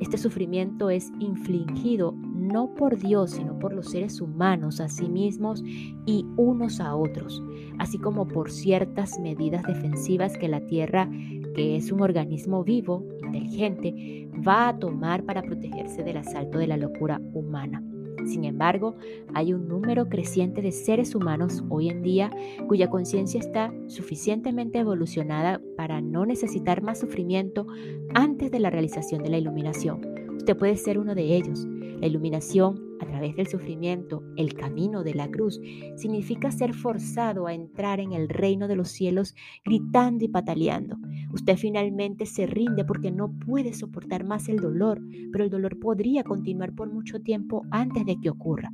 Este 0.00 0.18
sufrimiento 0.18 0.90
es 0.90 1.10
infligido 1.20 2.14
no 2.34 2.74
por 2.74 2.98
Dios, 2.98 3.32
sino 3.32 3.58
por 3.58 3.72
los 3.72 3.90
seres 3.90 4.20
humanos 4.20 4.80
a 4.80 4.88
sí 4.88 5.08
mismos 5.08 5.62
y 6.06 6.24
unos 6.36 6.80
a 6.80 6.94
otros, 6.94 7.42
así 7.78 7.98
como 7.98 8.28
por 8.28 8.50
ciertas 8.50 9.18
medidas 9.18 9.64
defensivas 9.64 10.36
que 10.36 10.48
la 10.48 10.60
Tierra, 10.66 11.08
que 11.54 11.76
es 11.76 11.90
un 11.92 12.02
organismo 12.02 12.62
vivo, 12.62 13.04
inteligente, 13.24 14.28
va 14.46 14.68
a 14.68 14.78
tomar 14.78 15.24
para 15.24 15.42
protegerse 15.42 16.02
del 16.02 16.18
asalto 16.18 16.58
de 16.58 16.66
la 16.66 16.76
locura 16.76 17.20
humana. 17.32 17.82
Sin 18.26 18.44
embargo, 18.44 18.96
hay 19.34 19.52
un 19.52 19.68
número 19.68 20.08
creciente 20.08 20.62
de 20.62 20.72
seres 20.72 21.14
humanos 21.14 21.62
hoy 21.68 21.88
en 21.88 22.02
día 22.02 22.30
cuya 22.68 22.90
conciencia 22.90 23.40
está 23.40 23.72
suficientemente 23.86 24.78
evolucionada 24.78 25.60
para 25.76 26.00
no 26.00 26.26
necesitar 26.26 26.82
más 26.82 27.00
sufrimiento 27.00 27.66
antes 28.14 28.50
de 28.50 28.60
la 28.60 28.70
realización 28.70 29.22
de 29.22 29.30
la 29.30 29.38
iluminación. 29.38 30.00
Usted 30.36 30.56
puede 30.56 30.76
ser 30.76 30.98
uno 30.98 31.14
de 31.14 31.36
ellos. 31.36 31.66
La 32.00 32.06
iluminación 32.06 32.86
a 33.00 33.06
través 33.06 33.36
del 33.36 33.46
sufrimiento, 33.46 34.22
el 34.36 34.54
camino 34.54 35.02
de 35.02 35.14
la 35.14 35.30
cruz, 35.30 35.60
significa 35.96 36.50
ser 36.50 36.74
forzado 36.74 37.46
a 37.46 37.54
entrar 37.54 38.00
en 38.00 38.12
el 38.12 38.28
reino 38.28 38.68
de 38.68 38.76
los 38.76 38.88
cielos 38.88 39.34
gritando 39.64 40.24
y 40.24 40.28
pataleando. 40.28 40.96
Usted 41.32 41.56
finalmente 41.56 42.26
se 42.26 42.46
rinde 42.46 42.84
porque 42.84 43.10
no 43.10 43.30
puede 43.30 43.72
soportar 43.74 44.24
más 44.24 44.48
el 44.48 44.58
dolor, 44.58 45.00
pero 45.32 45.44
el 45.44 45.50
dolor 45.50 45.78
podría 45.78 46.24
continuar 46.24 46.72
por 46.74 46.92
mucho 46.92 47.20
tiempo 47.20 47.64
antes 47.70 48.06
de 48.06 48.18
que 48.20 48.30
ocurra. 48.30 48.72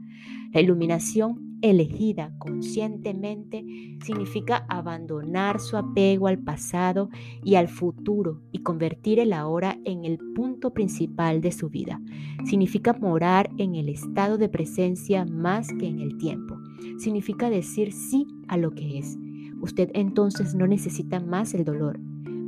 La 0.52 0.61
iluminación 0.61 1.59
elegida 1.62 2.35
conscientemente 2.38 3.64
significa 4.04 4.66
abandonar 4.68 5.61
su 5.61 5.76
apego 5.76 6.26
al 6.26 6.38
pasado 6.38 7.09
y 7.42 7.54
al 7.54 7.68
futuro 7.68 8.42
y 8.50 8.59
convertir 8.59 9.18
el 9.21 9.32
ahora 9.32 9.78
en 9.85 10.04
el 10.04 10.18
punto 10.35 10.75
principal 10.75 11.40
de 11.40 11.52
su 11.52 11.71
vida. 11.71 12.00
Significa 12.44 12.92
morar 12.92 13.49
en 13.59 13.76
el 13.76 13.88
estado 13.88 14.38
de 14.38 14.49
presencia 14.49 15.25
más 15.25 15.68
que 15.73 15.87
en 15.87 16.00
el 16.00 16.18
tiempo. 16.18 16.59
Significa 16.99 17.49
decir 17.49 17.92
sí 17.92 18.26
a 18.49 18.56
lo 18.56 18.73
que 18.73 18.99
es. 18.99 19.16
Usted 19.61 19.90
entonces 19.94 20.54
no 20.54 20.66
necesita 20.66 21.21
más 21.21 21.54
el 21.54 21.64
dolor. 21.64 22.00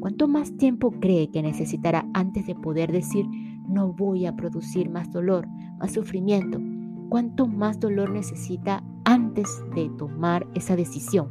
¿Cuánto 0.05 0.29
más 0.29 0.55
tiempo 0.59 0.91
cree 1.01 1.31
que 1.31 1.41
necesitará 1.41 2.07
antes 2.13 2.47
de 2.47 2.55
poder 2.55 2.93
decir 2.93 3.27
no 3.67 3.95
voy 3.95 4.27
a 4.27 4.37
producir 4.37 4.91
más 4.91 5.11
dolor, 5.11 5.49
más 5.79 5.93
sufrimiento? 5.95 6.61
¿Cuánto 7.09 7.47
más 7.47 7.81
dolor 7.81 8.11
necesita 8.11 8.85
antes 9.07 9.49
de 9.75 9.89
tomar 9.97 10.47
esa 10.55 10.77
decisión? 10.77 11.31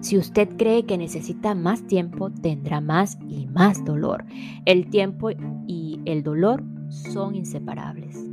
Si 0.00 0.18
usted 0.18 0.56
cree 0.56 0.86
que 0.86 0.98
necesita 0.98 1.54
más 1.54 1.86
tiempo, 1.86 2.30
tendrá 2.30 2.80
más 2.80 3.16
y 3.28 3.46
más 3.46 3.84
dolor. 3.84 4.24
El 4.64 4.90
tiempo 4.90 5.30
y 5.68 6.00
el 6.04 6.24
dolor 6.24 6.64
son 6.88 7.36
inseparables. 7.36 8.26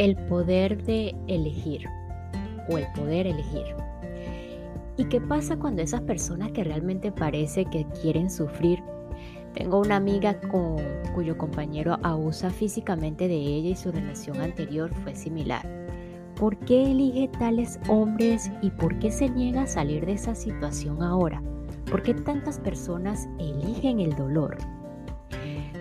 El 0.00 0.16
poder 0.16 0.82
de 0.84 1.14
elegir 1.26 1.86
o 2.70 2.78
el 2.78 2.86
poder 2.94 3.26
elegir. 3.26 3.66
¿Y 4.96 5.04
qué 5.10 5.20
pasa 5.20 5.58
cuando 5.58 5.82
esas 5.82 6.00
personas 6.00 6.52
que 6.52 6.64
realmente 6.64 7.12
parece 7.12 7.66
que 7.66 7.84
quieren 8.00 8.30
sufrir? 8.30 8.82
Tengo 9.52 9.78
una 9.78 9.96
amiga 9.96 10.40
con, 10.40 10.78
cuyo 11.14 11.36
compañero 11.36 11.98
abusa 12.02 12.48
físicamente 12.48 13.28
de 13.28 13.34
ella 13.34 13.68
y 13.68 13.76
su 13.76 13.92
relación 13.92 14.40
anterior 14.40 14.90
fue 15.02 15.14
similar. 15.14 15.68
¿Por 16.34 16.56
qué 16.60 16.92
elige 16.92 17.28
tales 17.38 17.78
hombres 17.86 18.50
y 18.62 18.70
por 18.70 18.98
qué 19.00 19.10
se 19.10 19.28
niega 19.28 19.64
a 19.64 19.66
salir 19.66 20.06
de 20.06 20.12
esa 20.12 20.34
situación 20.34 21.02
ahora? 21.02 21.42
¿Por 21.90 22.02
qué 22.02 22.14
tantas 22.14 22.58
personas 22.58 23.28
eligen 23.38 24.00
el 24.00 24.16
dolor? 24.16 24.56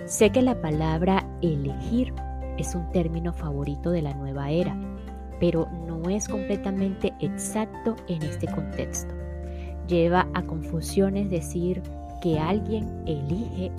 Sé 0.04 0.30
que 0.30 0.42
la 0.42 0.60
palabra 0.60 1.26
elegir 1.42 2.14
es 2.62 2.76
un 2.76 2.92
término 2.92 3.34
favorito 3.34 3.92
de 3.92 4.02
la 4.02 4.14
nueva 4.14 4.52
era 4.52 4.76
pero 5.40 5.68
no 5.88 6.10
es 6.10 6.28
completamente 6.28 7.14
exacto 7.20 7.96
en 8.08 8.22
este 8.24 8.48
contexto. 8.48 9.14
Lleva 9.88 10.28
a 10.34 10.44
confusiones 10.44 11.30
decir 11.30 11.82
que 12.22 12.38
alguien 12.38 13.02
elige, 13.06 13.72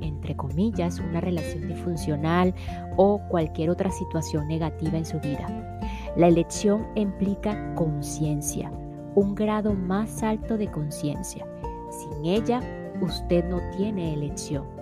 entre, 0.00 0.36
comillas, 0.36 0.98
una 0.98 1.20
relación 1.20 1.68
disfuncional 1.68 2.52
o 2.96 3.20
cualquier 3.28 3.70
otra 3.70 3.90
situación 3.90 4.48
negativa 4.48 4.98
en 4.98 5.06
su 5.06 5.20
vida. 5.20 5.80
La 6.16 6.26
elección 6.26 6.86
implica 6.96 7.74
conciencia, 7.74 8.70
un 9.14 9.34
grado 9.34 9.74
más 9.74 10.22
alto 10.24 10.58
de 10.58 10.70
conciencia. 10.70 11.46
Sin 11.90 12.26
ella, 12.26 12.60
usted 13.00 13.44
no 13.48 13.60
tiene 13.76 14.12
elección. 14.12 14.73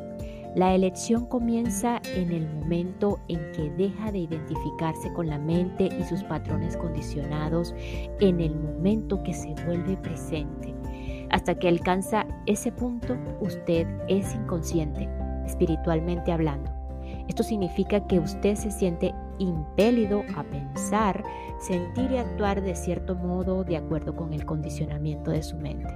La 0.55 0.75
elección 0.75 1.25
comienza 1.25 2.03
en 2.15 2.31
el 2.31 2.47
momento 2.47 3.19
en 3.29 3.39
que 3.53 3.71
deja 3.71 4.13
de 4.13 4.19
identificarse 4.19 5.11
con 5.15 5.29
la 5.29 5.39
mente 5.39 5.89
y 5.99 6.05
sus 6.05 6.23
patrones 6.25 6.77
condicionados, 6.77 7.75
en 8.21 8.39
el 8.39 8.55
momento 8.55 9.23
que 9.23 9.33
se 9.33 9.55
vuelve 9.65 9.97
presente. 9.97 10.75
Hasta 11.31 11.55
que 11.55 11.69
alcanza 11.69 12.27
ese 12.45 12.71
punto, 12.71 13.17
usted 13.41 13.87
es 14.09 14.35
inconsciente, 14.35 15.09
espiritualmente 15.47 16.31
hablando. 16.33 16.71
Esto 17.29 17.43
significa 17.43 18.07
que 18.07 18.19
usted 18.19 18.55
se 18.55 18.71
siente 18.71 19.15
impelido 19.39 20.23
a 20.37 20.43
pensar, 20.45 21.25
sentir 21.61 22.11
y 22.11 22.19
actuar 22.19 22.61
de 22.61 22.75
cierto 22.75 23.15
modo 23.15 23.65
de 23.65 23.79
acuerdo 23.79 24.15
con 24.15 24.35
el 24.35 24.45
condicionamiento 24.45 25.31
de 25.31 25.43
su 25.43 25.57
mente. 25.57 25.95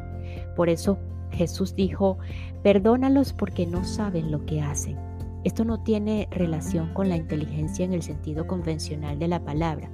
Por 0.55 0.71
eso 0.71 0.99
Jesús 1.33 1.75
dijo, 1.75 2.19
perdónalos 2.63 3.33
porque 3.33 3.67
no 3.67 3.85
saben 3.85 4.31
lo 4.31 4.45
que 4.47 4.61
hacen. 4.61 4.97
Esto 5.45 5.65
no 5.65 5.81
tiene 5.81 6.27
relación 6.31 6.93
con 6.93 7.09
la 7.09 7.17
inteligencia 7.17 7.85
en 7.85 7.93
el 7.93 8.03
sentido 8.03 8.47
convencional 8.47 9.19
de 9.19 9.29
la 9.29 9.45
palabra. 9.45 9.89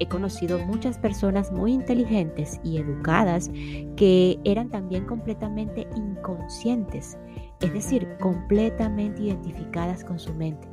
He 0.00 0.08
conocido 0.08 0.58
muchas 0.58 0.98
personas 0.98 1.52
muy 1.52 1.72
inteligentes 1.72 2.60
y 2.64 2.78
educadas 2.78 3.50
que 3.96 4.38
eran 4.44 4.70
también 4.70 5.04
completamente 5.04 5.86
inconscientes, 5.94 7.16
es 7.60 7.72
decir, 7.72 8.08
completamente 8.18 9.22
identificadas 9.22 10.02
con 10.02 10.18
su 10.18 10.32
mente. 10.34 10.66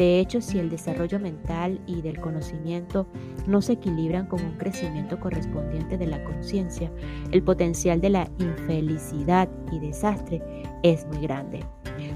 De 0.00 0.18
hecho, 0.18 0.40
si 0.40 0.58
el 0.58 0.70
desarrollo 0.70 1.20
mental 1.20 1.78
y 1.86 2.00
del 2.00 2.18
conocimiento 2.18 3.06
no 3.46 3.60
se 3.60 3.74
equilibran 3.74 4.24
con 4.24 4.42
un 4.42 4.56
crecimiento 4.56 5.20
correspondiente 5.20 5.98
de 5.98 6.06
la 6.06 6.24
conciencia, 6.24 6.90
el 7.32 7.42
potencial 7.42 8.00
de 8.00 8.08
la 8.08 8.30
infelicidad 8.38 9.50
y 9.70 9.78
desastre 9.78 10.42
es 10.82 11.06
muy 11.08 11.18
grande. 11.20 11.66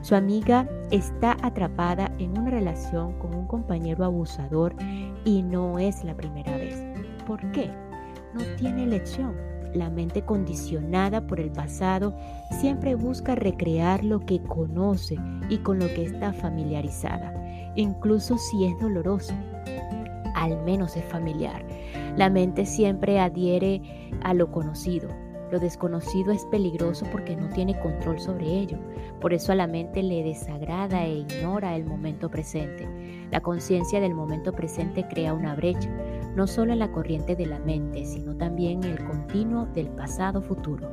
Su 0.00 0.14
amiga 0.14 0.66
está 0.90 1.36
atrapada 1.42 2.10
en 2.18 2.38
una 2.38 2.48
relación 2.48 3.18
con 3.18 3.34
un 3.34 3.46
compañero 3.46 4.06
abusador 4.06 4.74
y 5.26 5.42
no 5.42 5.78
es 5.78 6.04
la 6.04 6.16
primera 6.16 6.56
vez. 6.56 6.82
¿Por 7.26 7.52
qué? 7.52 7.70
No 8.32 8.40
tiene 8.56 8.84
elección. 8.84 9.36
La 9.74 9.90
mente 9.90 10.24
condicionada 10.24 11.26
por 11.26 11.38
el 11.38 11.50
pasado 11.50 12.16
siempre 12.50 12.94
busca 12.94 13.34
recrear 13.34 14.02
lo 14.04 14.20
que 14.20 14.40
conoce 14.42 15.18
y 15.50 15.58
con 15.58 15.80
lo 15.80 15.88
que 15.88 16.04
está 16.04 16.32
familiarizada 16.32 17.33
incluso 17.76 18.38
si 18.38 18.64
es 18.64 18.78
doloroso, 18.78 19.34
al 20.34 20.62
menos 20.64 20.96
es 20.96 21.04
familiar. 21.04 21.64
La 22.16 22.30
mente 22.30 22.66
siempre 22.66 23.18
adhiere 23.18 23.82
a 24.22 24.34
lo 24.34 24.50
conocido. 24.50 25.08
Lo 25.50 25.60
desconocido 25.60 26.32
es 26.32 26.44
peligroso 26.46 27.06
porque 27.12 27.36
no 27.36 27.48
tiene 27.50 27.78
control 27.78 28.18
sobre 28.18 28.46
ello. 28.46 28.78
Por 29.20 29.32
eso 29.32 29.52
a 29.52 29.54
la 29.54 29.66
mente 29.66 30.02
le 30.02 30.24
desagrada 30.24 31.04
e 31.04 31.18
ignora 31.18 31.76
el 31.76 31.84
momento 31.84 32.28
presente. 32.28 32.88
La 33.30 33.40
conciencia 33.40 34.00
del 34.00 34.14
momento 34.14 34.52
presente 34.52 35.06
crea 35.08 35.32
una 35.32 35.54
brecha, 35.54 35.90
no 36.34 36.46
solo 36.46 36.72
en 36.72 36.80
la 36.80 36.90
corriente 36.90 37.36
de 37.36 37.46
la 37.46 37.58
mente, 37.60 38.04
sino 38.04 38.36
también 38.36 38.82
en 38.82 38.92
el 38.92 39.04
continuo 39.04 39.66
del 39.66 39.88
pasado 39.88 40.42
futuro. 40.42 40.88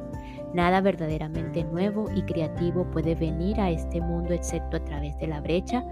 Nada 0.54 0.82
verdaderamente 0.82 1.64
nuevo 1.64 2.10
y 2.14 2.24
creativo 2.24 2.86
puede 2.92 3.16
venir 3.16 3.60
a 3.60 3.70
este 3.70 4.02
mundo 4.02 4.34
excepto 4.34 4.78
a 4.78 4.84
través 4.84 5.18
de 5.18 5.28
la 5.28 5.40
brecha 5.40 5.84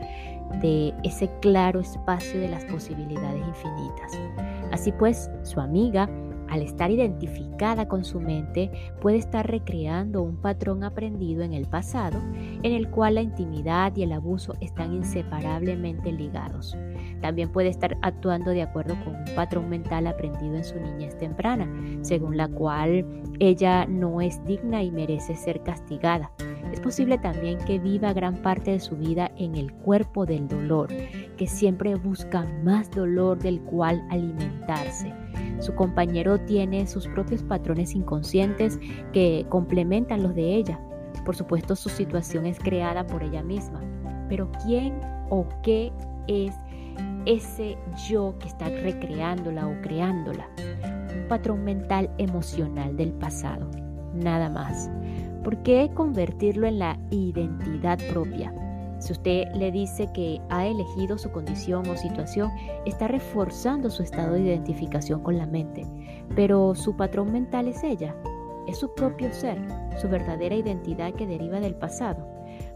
de 0.62 0.94
ese 1.04 1.30
claro 1.40 1.80
espacio 1.80 2.40
de 2.40 2.50
las 2.50 2.66
posibilidades 2.66 3.42
infinitas. 3.48 4.20
Así 4.72 4.92
pues, 4.92 5.30
su 5.44 5.60
amiga 5.60 6.10
al 6.50 6.62
estar 6.62 6.92
identificada 6.92 7.88
con 7.88 8.04
su 8.04 8.20
mente, 8.20 8.72
puede 9.02 9.18
estar 9.18 9.50
recreando 9.50 10.22
un 10.22 10.38
patrón 10.38 10.84
aprendido 10.84 11.44
en 11.44 11.54
el 11.54 11.68
pasado 11.68 12.20
en 12.64 12.74
el 12.74 12.90
cual 12.90 13.16
la 13.16 13.22
intimidad 13.22 13.96
y 13.96 14.04
el 14.04 14.12
abuso 14.12 14.56
están 14.60 14.94
inseparablemente 14.94 16.12
ligados. 16.12 16.76
También 17.22 17.52
puede 17.52 17.70
estar 17.70 17.98
actuando 18.02 18.52
de 18.52 18.64
acuerdo 18.64 18.96
con 19.04 19.16
un 19.16 19.36
patrón 19.36 19.70
mental 19.70 20.08
aprendido 20.08 20.56
en 20.56 20.64
su 20.64 20.80
niñez 20.80 21.18
temprana, 21.18 21.68
según 22.02 22.38
la 22.38 22.48
cual 22.48 23.06
ella 23.40 23.86
no 23.86 24.22
es 24.22 24.44
digna 24.46 24.84
y 24.84 24.92
merece 24.92 25.36
ser 25.36 25.62
castigada. 25.64 26.32
Es 26.72 26.80
posible 26.80 27.18
también 27.18 27.58
que 27.60 27.80
viva 27.80 28.14
gran 28.14 28.42
parte 28.42 28.72
de 28.72 28.80
su 28.80 28.96
vida 28.96 29.32
en 29.38 29.56
el 29.56 29.74
cuerpo 29.74 30.26
del 30.26 30.48
dolor, 30.48 30.90
que 31.38 31.48
siempre 31.48 31.96
busca 31.96 32.46
más 32.64 32.92
dolor 32.92 33.40
del 33.40 33.60
cual 33.62 34.04
alimentarse 34.10 35.14
su 35.60 35.76
compañero 35.76 36.40
tiene 36.40 36.88
sus 36.88 37.08
propios 37.08 37.44
patrones 37.44 37.94
inconscientes 37.96 38.80
que 39.14 39.46
complementan 39.50 40.24
los 40.24 40.36
de 40.36 40.56
ella. 40.56 40.80
Por 41.26 41.36
supuesto, 41.36 41.76
su 41.76 41.90
situación 41.90 42.46
es 42.46 42.60
creada 42.60 43.06
por 43.06 43.24
ella 43.24 43.44
misma. 43.44 43.82
Pero 44.30 44.50
¿quién 44.66 44.94
o 45.30 45.48
qué 45.64 45.92
es 46.28 46.54
ese 47.26 47.78
yo 48.08 48.36
que 48.40 48.48
está 48.48 48.70
recreándola 48.70 49.68
o 49.68 49.82
creándola? 49.82 50.48
Un 51.14 51.28
patrón 51.28 51.64
mental 51.64 52.10
emocional 52.18 52.96
del 52.96 53.12
pasado. 53.14 53.70
Nada 54.14 54.50
más. 54.50 54.90
¿Por 55.44 55.62
qué 55.64 55.90
convertirlo 55.94 56.68
en 56.68 56.80
la 56.80 57.00
identidad 57.10 57.98
propia? 58.12 58.54
Si 59.00 59.14
usted 59.14 59.48
le 59.56 59.72
dice 59.72 60.10
que 60.14 60.42
ha 60.50 60.68
elegido 60.68 61.18
su 61.18 61.32
condición 61.32 61.88
o 61.88 61.96
situación, 61.96 62.52
está 62.86 63.08
reforzando 63.08 63.90
su 63.90 64.04
estado 64.04 64.34
de 64.34 64.42
identificación 64.42 65.22
con 65.24 65.38
la 65.38 65.46
mente. 65.46 65.88
Pero 66.36 66.76
su 66.76 66.96
patrón 66.96 67.32
mental 67.32 67.70
es 67.70 67.84
ella, 67.84 68.14
es 68.68 68.78
su 68.78 68.94
propio 68.94 69.32
ser, 69.34 69.58
su 70.00 70.10
verdadera 70.10 70.56
identidad 70.56 71.14
que 71.14 71.26
deriva 71.26 71.60
del 71.60 71.76
pasado. 71.76 72.28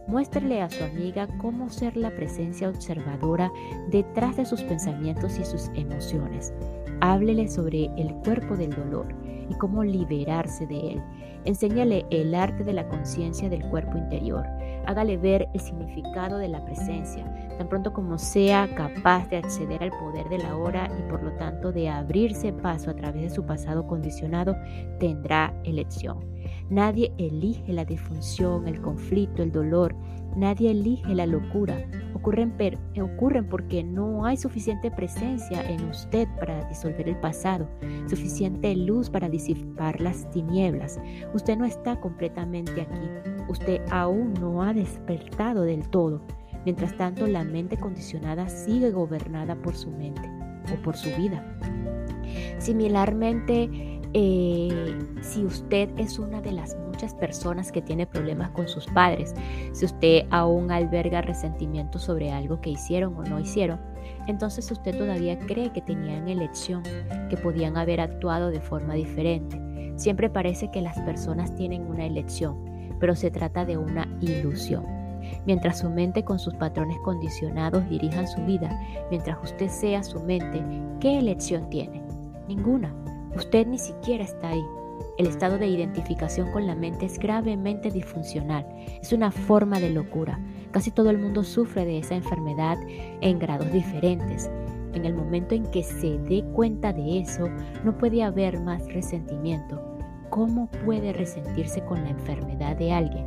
Muéstrele 0.08 0.62
a 0.62 0.70
su 0.70 0.84
amiga 0.84 1.28
cómo 1.40 1.70
ser 1.70 1.98
la 1.98 2.12
presencia 2.12 2.70
observadora 2.70 3.52
detrás 3.90 4.38
de 4.38 4.46
sus 4.46 4.62
pensamientos 4.64 5.38
y 5.38 5.46
sus 5.46 5.70
emociones. 5.76 6.54
Háblele 7.02 7.50
sobre 7.50 7.86
el 7.98 8.14
cuerpo 8.24 8.56
del 8.56 8.72
dolor 8.72 9.08
y 9.50 9.54
cómo 9.56 9.84
liberarse 9.84 10.66
de 10.68 10.94
él. 10.94 11.04
Enséñale 11.46 12.06
el 12.12 12.34
arte 12.34 12.64
de 12.64 12.74
la 12.74 12.88
conciencia 12.88 13.50
del 13.50 13.68
cuerpo 13.70 13.98
interior 13.98 14.46
hágale 14.86 15.18
ver 15.18 15.48
el 15.54 15.60
significado 15.60 16.38
de 16.38 16.48
la 16.48 16.64
presencia, 16.66 17.26
tan 17.58 17.68
pronto 17.70 17.94
como 17.94 18.18
sea 18.18 18.68
capaz 18.76 19.28
de 19.30 19.38
acceder 19.38 19.84
al 19.84 19.92
poder 19.92 20.28
de 20.30 20.40
la 20.40 20.56
hora 20.56 20.90
y 21.00 21.10
por 21.10 21.24
lo 21.24 21.32
tanto 21.34 21.72
de 21.72 21.90
abrirse 21.90 22.54
paso 22.54 22.90
a 22.90 22.96
través 22.96 23.24
de 23.24 23.30
su 23.30 23.46
pasado 23.46 23.88
condicionado, 23.88 24.56
tendrá 25.00 25.54
elección. 25.64 26.33
Nadie 26.74 27.14
elige 27.20 27.72
la 27.72 27.86
disfunción, 27.86 28.68
el 28.68 28.82
conflicto, 28.82 29.44
el 29.44 29.52
dolor, 29.52 29.96
nadie 30.36 30.72
elige 30.72 31.14
la 31.14 31.28
locura. 31.28 31.78
Ocurren, 32.16 32.54
ocurren 33.00 33.48
porque 33.48 33.84
no 33.84 34.26
hay 34.26 34.38
suficiente 34.38 34.90
presencia 34.90 35.62
en 35.70 35.84
usted 35.86 36.28
para 36.40 36.68
disolver 36.70 37.08
el 37.08 37.18
pasado, 37.18 37.70
suficiente 38.08 38.76
luz 38.76 39.10
para 39.10 39.30
disipar 39.30 40.02
las 40.02 40.28
tinieblas. 40.32 41.00
Usted 41.36 41.58
no 41.58 41.66
está 41.66 42.00
completamente 42.00 42.82
aquí 42.82 43.34
usted 43.48 43.82
aún 43.92 44.34
no 44.40 44.64
ha 44.64 44.74
despertado 44.74 45.64
del 45.64 45.88
todo. 45.90 46.22
Mientras 46.66 46.96
tanto, 46.98 47.28
la 47.28 47.44
mente 47.44 47.78
condicionada 47.78 48.48
sigue 48.48 48.92
gobernada 48.92 49.56
por 49.56 49.76
su 49.76 49.92
mente 49.92 50.30
o 50.74 50.82
por 50.82 50.96
su 50.96 51.10
vida. 51.18 51.44
Similarmente, 52.58 53.93
eh, 54.14 54.96
si 55.22 55.44
usted 55.44 55.90
es 55.98 56.20
una 56.20 56.42
de 56.42 56.52
las 56.52 56.78
muchas 56.88 57.16
personas 57.16 57.72
que 57.72 57.82
tiene 57.82 58.06
problemas 58.06 58.52
con 58.52 58.68
sus 58.68 58.86
padres, 58.88 59.34
si 59.72 59.86
usted 59.86 60.26
aún 60.30 60.72
alberga 60.72 61.22
resentimiento 61.22 62.00
sobre 62.00 62.32
algo 62.32 62.62
que 62.62 62.70
hicieron 62.70 63.16
o 63.16 63.24
no 63.24 63.40
hicieron, 63.40 63.80
entonces 64.28 64.70
usted 64.72 64.98
todavía 64.98 65.40
cree 65.40 65.72
que 65.72 65.82
tenían 65.82 66.28
elección, 66.28 66.84
que 67.30 67.38
podían 67.38 67.78
haber 67.78 68.02
actuado 68.02 68.50
de 68.50 68.62
forma 68.62 68.94
diferente. 68.94 69.60
Siempre 69.96 70.30
parece 70.30 70.72
que 70.72 70.82
las 70.82 71.00
personas 71.02 71.56
tienen 71.56 71.84
una 71.84 72.06
elección, 72.06 72.58
pero 73.00 73.16
se 73.16 73.32
trata 73.32 73.66
de 73.66 73.78
una 73.78 74.08
ilusión. 74.22 74.86
Mientras 75.46 75.80
su 75.80 75.90
mente 75.90 76.24
con 76.24 76.40
sus 76.40 76.54
patrones 76.56 76.98
condicionados 77.04 77.88
dirijan 77.90 78.28
su 78.28 78.42
vida, 78.46 78.70
mientras 79.10 79.38
usted 79.44 79.70
sea 79.70 80.04
su 80.04 80.20
mente, 80.20 80.64
¿qué 81.00 81.18
elección 81.18 81.70
tiene? 81.70 82.04
Ninguna. 82.48 82.94
Usted 83.36 83.68
ni 83.68 83.78
siquiera 83.78 84.24
está 84.24 84.50
ahí. 84.50 84.66
El 85.18 85.28
estado 85.28 85.58
de 85.58 85.68
identificación 85.68 86.52
con 86.52 86.68
la 86.68 86.76
mente 86.76 87.06
es 87.06 87.20
gravemente 87.20 87.92
disfuncional. 87.92 88.66
Es 89.02 89.14
una 89.14 89.32
forma 89.32 89.80
de 89.80 89.90
locura. 89.90 90.40
Casi 90.72 90.92
todo 90.92 91.10
el 91.10 91.18
mundo 91.18 91.44
sufre 91.44 91.86
de 91.86 92.00
esa 92.00 92.16
enfermedad 92.16 92.78
en 93.22 93.40
grados 93.40 93.72
diferentes. 93.72 94.50
En 94.94 95.06
el 95.06 95.14
momento 95.14 95.56
en 95.56 95.66
que 95.66 95.84
se 95.84 96.18
dé 96.20 96.44
cuenta 96.54 96.94
de 96.94 97.20
eso, 97.20 97.50
no 97.84 97.98
puede 97.98 98.24
haber 98.24 98.60
más 98.60 98.86
resentimiento 98.94 99.94
¿Cómo 100.34 100.66
puede 100.84 101.14
resentirse 101.14 101.86
con 101.86 102.04
la 102.04 102.10
enfermedad 102.10 102.76
de 102.76 102.92
alguien? 102.92 103.24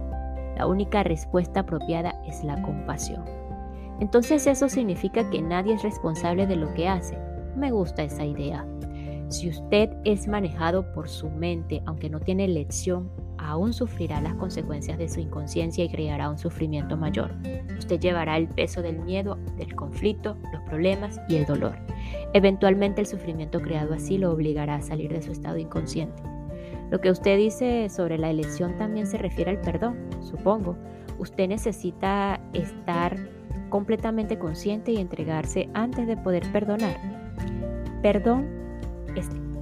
La 0.57 0.67
única 0.67 1.05
respuesta 1.05 1.61
apropiada 1.61 2.21
es 2.27 2.43
la 2.43 2.61
compasión. 2.63 3.25
Entonces 4.01 4.45
eso 4.49 4.69
significa 4.69 5.31
que 5.31 5.41
nadie 5.41 5.75
es 5.75 5.85
responsable 5.85 6.49
de 6.49 6.57
lo 6.57 6.75
que 6.75 6.89
hace. 6.89 7.17
Me 7.55 7.71
gusta 7.71 8.03
esa 8.03 8.25
idea. 8.25 8.67
Si 9.29 9.49
usted 9.49 9.91
es 10.05 10.29
manejado 10.29 10.93
por 10.93 11.09
su 11.09 11.29
mente, 11.29 11.83
aunque 11.85 12.09
no 12.09 12.21
tiene 12.21 12.45
elección, 12.45 13.11
aún 13.39 13.73
sufrirá 13.73 14.21
las 14.21 14.35
consecuencias 14.35 14.99
de 14.99 15.09
su 15.09 15.19
inconsciencia 15.19 15.85
y 15.85 15.89
creará 15.89 16.31
un 16.31 16.39
sufrimiento 16.39 16.97
mayor. 16.97 17.33
Usted 17.77 17.99
llevará 17.99 18.37
el 18.37 18.49
peso 18.49 18.83
del 18.83 19.01
miedo, 19.01 19.37
del 19.57 19.75
conflicto, 19.75 20.37
los 20.53 20.63
problemas 20.63 21.21
y 21.29 21.37
el 21.37 21.47
dolor. 21.47 21.77
Eventualmente 22.35 23.01
el 23.01 23.07
sufrimiento 23.07 23.61
creado 23.61 23.95
así 23.95 24.17
lo 24.17 24.33
obligará 24.33 24.77
a 24.77 24.83
salir 24.83 25.13
de 25.13 25.23
su 25.23 25.33
estado 25.33 25.59
inconsciente. 25.59 26.23
Lo 26.91 27.01
que 27.01 27.11
usted 27.11 27.37
dice 27.37 27.89
sobre 27.89 28.19
la 28.19 28.31
elección 28.31 28.77
también 28.79 29.09
se 29.09 29.19
refiere 29.19 29.51
al 29.51 29.61
perdón, 29.61 29.97
supongo. 30.21 30.77
Usted 31.19 31.49
necesita 31.49 32.41
estar 32.53 33.17
completamente 33.71 34.39
consciente 34.39 34.93
y 34.93 34.99
entregarse 34.99 35.69
antes 35.75 36.07
de 36.07 36.17
poder 36.17 36.45
perdonar. 36.53 36.97
Perdón 38.03 38.56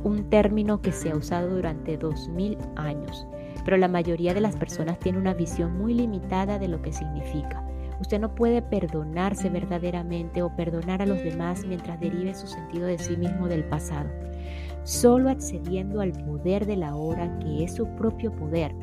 un 0.05 0.29
término 0.29 0.81
que 0.81 0.93
se 0.93 1.11
ha 1.11 1.17
usado 1.17 1.49
durante 1.49 1.97
2000 1.97 2.59
años, 2.77 3.27
pero 3.65 3.79
la 3.79 3.89
mayoría 3.89 4.35
de 4.35 4.43
las 4.43 4.55
personas 4.55 4.99
tiene 4.99 5.19
una 5.19 5.35
visión 5.35 5.77
muy 5.79 5.95
limitada 5.95 6.59
de 6.59 6.69
lo 6.69 6.81
que 6.83 6.93
significa. 6.93 7.67
Usted 8.01 8.21
no 8.21 8.35
puede 8.35 8.61
perdonarse 8.61 9.49
verdaderamente 9.49 10.43
o 10.43 10.55
perdonar 10.55 11.01
a 11.01 11.07
los 11.07 11.23
demás 11.25 11.65
mientras 11.67 11.99
derive 12.01 12.35
su 12.35 12.47
sentido 12.47 12.87
de 12.87 12.99
sí 12.99 13.17
mismo 13.17 13.49
del 13.49 13.65
pasado. 13.65 14.11
Solo 14.83 15.31
accediendo 15.31 16.03
al 16.03 16.13
poder 16.13 16.67
de 16.67 16.77
la 16.77 16.95
hora, 16.95 17.39
que 17.39 17.65
es 17.65 17.75
su 17.75 17.87
propio 17.97 18.31
poder, 18.31 18.75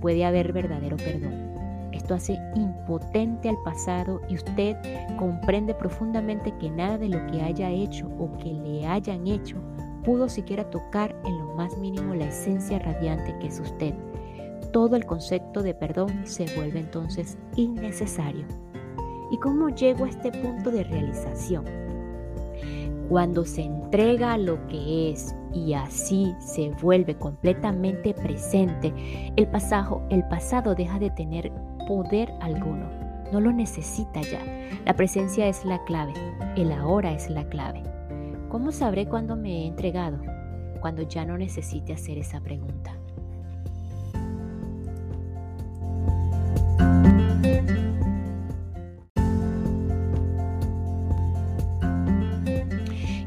puede 0.00 0.24
haber 0.24 0.52
verdadero 0.52 0.96
perdón. 0.96 1.50
Esto 1.92 2.14
hace 2.14 2.38
impotente 2.54 3.48
al 3.48 3.56
pasado 3.64 4.20
y 4.28 4.36
usted 4.36 4.76
comprende 5.18 5.74
profundamente 5.74 6.54
que 6.58 6.70
nada 6.70 6.98
de 6.98 7.08
lo 7.08 7.26
que 7.26 7.42
haya 7.42 7.70
hecho 7.70 8.06
o 8.18 8.36
que 8.38 8.52
le 8.52 8.86
hayan 8.86 9.26
hecho 9.26 9.56
pudo 10.04 10.28
siquiera 10.28 10.68
tocar 10.70 11.14
en 11.24 11.38
lo 11.38 11.54
más 11.54 11.76
mínimo 11.78 12.14
la 12.14 12.26
esencia 12.26 12.78
radiante 12.78 13.36
que 13.38 13.48
es 13.48 13.60
usted. 13.60 13.94
Todo 14.72 14.96
el 14.96 15.06
concepto 15.06 15.62
de 15.62 15.74
perdón 15.74 16.26
se 16.26 16.46
vuelve 16.56 16.80
entonces 16.80 17.36
innecesario. 17.56 18.46
¿Y 19.30 19.38
cómo 19.38 19.68
llego 19.70 20.04
a 20.04 20.08
este 20.08 20.30
punto 20.30 20.70
de 20.70 20.84
realización? 20.84 21.64
Cuando 23.08 23.44
se 23.44 23.62
entrega 23.62 24.38
lo 24.38 24.66
que 24.68 25.10
es 25.10 25.34
y 25.52 25.74
así 25.74 26.34
se 26.38 26.70
vuelve 26.80 27.16
completamente 27.16 28.14
presente, 28.14 28.92
el 29.36 29.46
pasado, 29.48 30.02
el 30.10 30.26
pasado 30.28 30.74
deja 30.74 30.98
de 30.98 31.10
tener 31.10 31.52
poder 31.86 32.32
alguno. 32.40 32.88
No 33.32 33.40
lo 33.40 33.52
necesita 33.52 34.20
ya. 34.22 34.40
La 34.84 34.94
presencia 34.94 35.46
es 35.46 35.64
la 35.64 35.82
clave. 35.84 36.12
El 36.56 36.72
ahora 36.72 37.12
es 37.12 37.30
la 37.30 37.44
clave. 37.44 37.82
¿Cómo 38.52 38.70
sabré 38.70 39.06
cuándo 39.06 39.34
me 39.34 39.62
he 39.62 39.66
entregado? 39.66 40.18
Cuando 40.82 41.00
ya 41.00 41.24
no 41.24 41.38
necesite 41.38 41.94
hacer 41.94 42.18
esa 42.18 42.38
pregunta. 42.42 42.94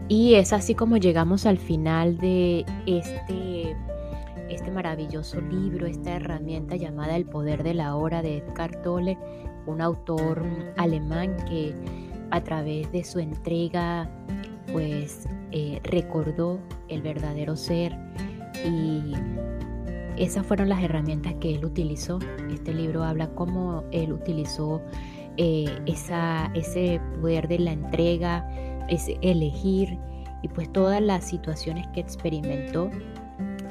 Y 0.07 0.35
es 0.35 0.53
así 0.53 0.75
como 0.75 0.97
llegamos 0.97 1.47
al 1.47 1.57
final 1.57 2.19
de 2.19 2.63
este 2.85 3.75
este 4.47 4.69
maravilloso 4.69 5.41
libro, 5.41 5.87
esta 5.87 6.17
herramienta 6.17 6.75
llamada 6.75 7.15
El 7.15 7.25
poder 7.25 7.63
de 7.63 7.73
la 7.73 7.95
hora 7.95 8.21
de 8.21 8.37
Edgar 8.37 8.79
Tolle, 8.83 9.17
un 9.65 9.81
autor 9.81 10.45
alemán 10.77 11.35
que 11.49 11.73
a 12.29 12.41
través 12.41 12.91
de 12.91 13.03
su 13.03 13.17
entrega 13.17 14.07
pues 14.71 15.27
eh, 15.51 15.79
recordó 15.83 16.59
el 16.87 17.01
verdadero 17.01 17.55
ser 17.55 17.97
y 18.65 19.13
esas 20.17 20.45
fueron 20.45 20.69
las 20.69 20.81
herramientas 20.81 21.35
que 21.39 21.55
él 21.55 21.65
utilizó. 21.65 22.19
Este 22.51 22.73
libro 22.73 23.03
habla 23.03 23.27
cómo 23.35 23.83
él 23.91 24.13
utilizó 24.13 24.81
eh, 25.37 25.65
ese 25.85 27.01
poder 27.19 27.47
de 27.47 27.59
la 27.59 27.71
entrega, 27.71 28.47
ese 28.87 29.17
elegir 29.21 29.97
y 30.41 30.47
pues 30.47 30.71
todas 30.71 31.01
las 31.01 31.25
situaciones 31.25 31.87
que 31.87 31.99
experimentó 31.99 32.89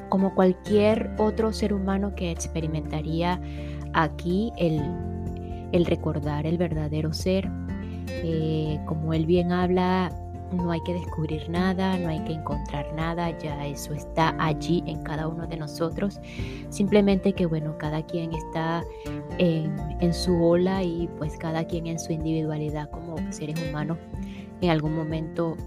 como 0.09 0.35
cualquier 0.35 1.11
otro 1.17 1.51
ser 1.51 1.73
humano 1.73 2.15
que 2.15 2.31
experimentaría 2.31 3.41
aquí 3.93 4.51
el, 4.57 5.85
recordar 5.85 6.45
el 6.45 6.57
verdadero 6.57 7.13
ser. 7.13 7.49
Eh, 8.07 8.79
como 8.85 9.13
él 9.13 9.25
bien 9.25 9.51
habla, 9.51 10.11
no 10.51 10.71
hay 10.71 10.81
que 10.81 10.93
descubrir 10.93 11.49
nada, 11.49 11.97
no 11.97 12.09
hay 12.09 12.19
que 12.23 12.33
encontrar 12.33 12.93
nada, 12.93 13.37
ya 13.39 13.65
eso 13.65 13.93
está 13.93 14.35
allí 14.39 14.83
en 14.85 15.01
cada 15.03 15.27
uno 15.27 15.47
de 15.47 15.57
nosotros. 15.57 16.19
Simplemente 16.69 17.33
que 17.33 17.45
bueno, 17.45 17.77
cada 17.77 18.03
quien 18.03 18.33
está 18.33 18.83
en, 19.37 20.13
su 20.13 20.41
ola 20.43 20.83
y 20.83 21.09
pues 21.17 21.37
cada 21.37 21.65
quien 21.65 21.87
en 21.87 21.99
su 21.99 22.13
individualidad 22.13 22.89
como 22.91 23.15
seres 23.31 23.55
humanos 23.67 23.97
en 24.61 24.69
algún 24.69 24.95
momento 24.95 25.57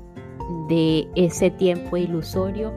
de 0.69 1.09
ese 1.17 1.51
tiempo 1.51 1.97
ilusorio 1.97 2.73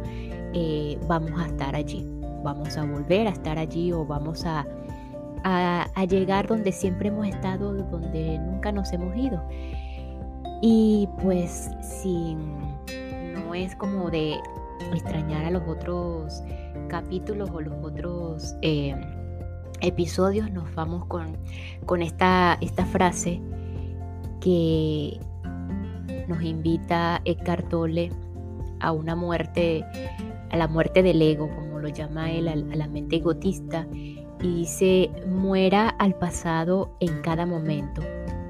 eh, 0.53 0.99
vamos 1.07 1.39
a 1.39 1.45
estar 1.45 1.75
allí, 1.75 2.05
vamos 2.43 2.75
a 2.77 2.83
volver 2.83 3.27
a 3.27 3.29
estar 3.29 3.57
allí 3.57 3.93
o 3.93 4.05
vamos 4.05 4.45
a, 4.45 4.65
a, 5.43 6.05
llegar 6.05 6.47
donde 6.47 6.71
siempre 6.71 7.09
hemos 7.09 7.27
estado, 7.27 7.73
donde 7.73 8.39
nunca 8.39 8.71
nos 8.71 8.91
hemos 8.91 9.15
ido. 9.15 9.41
Y 10.61 11.09
pues 11.21 11.71
si 11.81 12.35
no 12.35 13.53
es 13.55 13.75
como 13.75 14.09
de 14.11 14.39
extrañar 14.93 15.45
a 15.45 15.51
los 15.51 15.67
otros 15.67 16.43
capítulos 16.87 17.49
o 17.51 17.61
los 17.61 17.73
otros 17.83 18.55
eh, 18.61 18.95
episodios, 19.81 20.51
nos 20.51 20.73
vamos 20.75 21.05
con, 21.05 21.37
con 21.85 22.01
esta, 22.01 22.57
esta 22.61 22.85
frase 22.85 23.41
que 24.39 25.19
nos 26.27 26.41
invita 26.41 27.21
Eckhart 27.25 27.69
Tolle 27.69 28.11
a 28.79 28.91
una 28.91 29.15
muerte 29.15 29.85
a 30.51 30.57
la 30.57 30.67
muerte 30.67 31.01
del 31.01 31.21
ego, 31.21 31.49
como 31.49 31.79
lo 31.79 31.87
llama 31.87 32.31
él, 32.31 32.47
a 32.49 32.55
la 32.55 32.87
mente 32.87 33.15
egotista, 33.17 33.87
y 33.93 34.55
dice, 34.55 35.09
muera 35.25 35.87
al 35.87 36.15
pasado 36.15 36.93
en 36.99 37.21
cada 37.21 37.45
momento. 37.45 38.01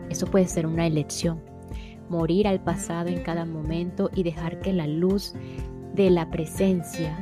Eso 0.10 0.26
puede 0.26 0.48
ser 0.48 0.66
una 0.66 0.88
elección. 0.88 1.51
Morir 2.12 2.46
al 2.46 2.60
pasado 2.60 3.08
en 3.08 3.24
cada 3.24 3.46
momento 3.46 4.10
y 4.14 4.24
dejar 4.24 4.60
que 4.60 4.74
la 4.74 4.86
luz 4.86 5.34
de 5.96 6.10
la 6.10 6.30
presencia 6.30 7.18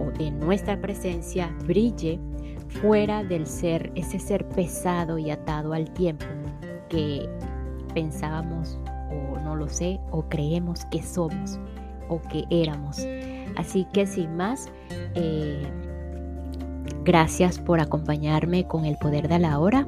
o 0.00 0.10
de 0.18 0.32
nuestra 0.32 0.80
presencia 0.80 1.54
brille 1.64 2.18
fuera 2.80 3.22
del 3.22 3.46
ser, 3.46 3.92
ese 3.94 4.18
ser 4.18 4.48
pesado 4.48 5.16
y 5.18 5.30
atado 5.30 5.74
al 5.74 5.92
tiempo 5.92 6.26
que 6.88 7.28
pensábamos 7.94 8.76
o 9.12 9.38
no 9.38 9.54
lo 9.54 9.68
sé 9.68 10.00
o 10.10 10.28
creemos 10.28 10.84
que 10.86 11.04
somos 11.04 11.60
o 12.08 12.20
que 12.20 12.46
éramos. 12.50 13.06
Así 13.56 13.86
que 13.92 14.08
sin 14.08 14.36
más, 14.36 14.68
eh, 15.14 15.62
gracias 17.04 17.60
por 17.60 17.78
acompañarme 17.78 18.66
con 18.66 18.86
el 18.86 18.96
poder 18.96 19.28
de 19.28 19.38
la 19.38 19.60
hora. 19.60 19.86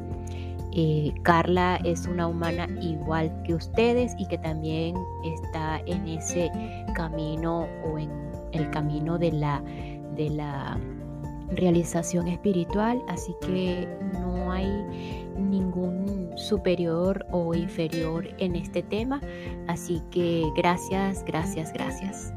Eh, 0.81 1.13
Carla 1.23 1.81
es 1.83 2.07
una 2.07 2.29
humana 2.29 2.69
igual 2.81 3.43
que 3.43 3.53
ustedes 3.53 4.15
y 4.17 4.29
que 4.29 4.39
también 4.39 4.95
está 5.25 5.81
en 5.87 6.07
ese 6.07 6.53
camino 6.95 7.67
o 7.85 7.99
en 7.99 8.09
el 8.53 8.71
camino 8.71 9.19
de 9.19 9.33
la, 9.33 9.61
de 10.15 10.31
la 10.31 10.79
realización 11.51 12.29
espiritual, 12.29 13.03
así 13.09 13.35
que 13.41 13.89
no 14.13 14.53
hay 14.53 14.69
ningún 15.37 16.31
superior 16.37 17.27
o 17.33 17.55
inferior 17.55 18.29
en 18.39 18.55
este 18.55 18.85
tema, 18.85 19.21
así 19.67 20.01
que 20.13 20.45
gracias, 20.55 21.25
gracias, 21.25 21.73
gracias. 21.73 22.33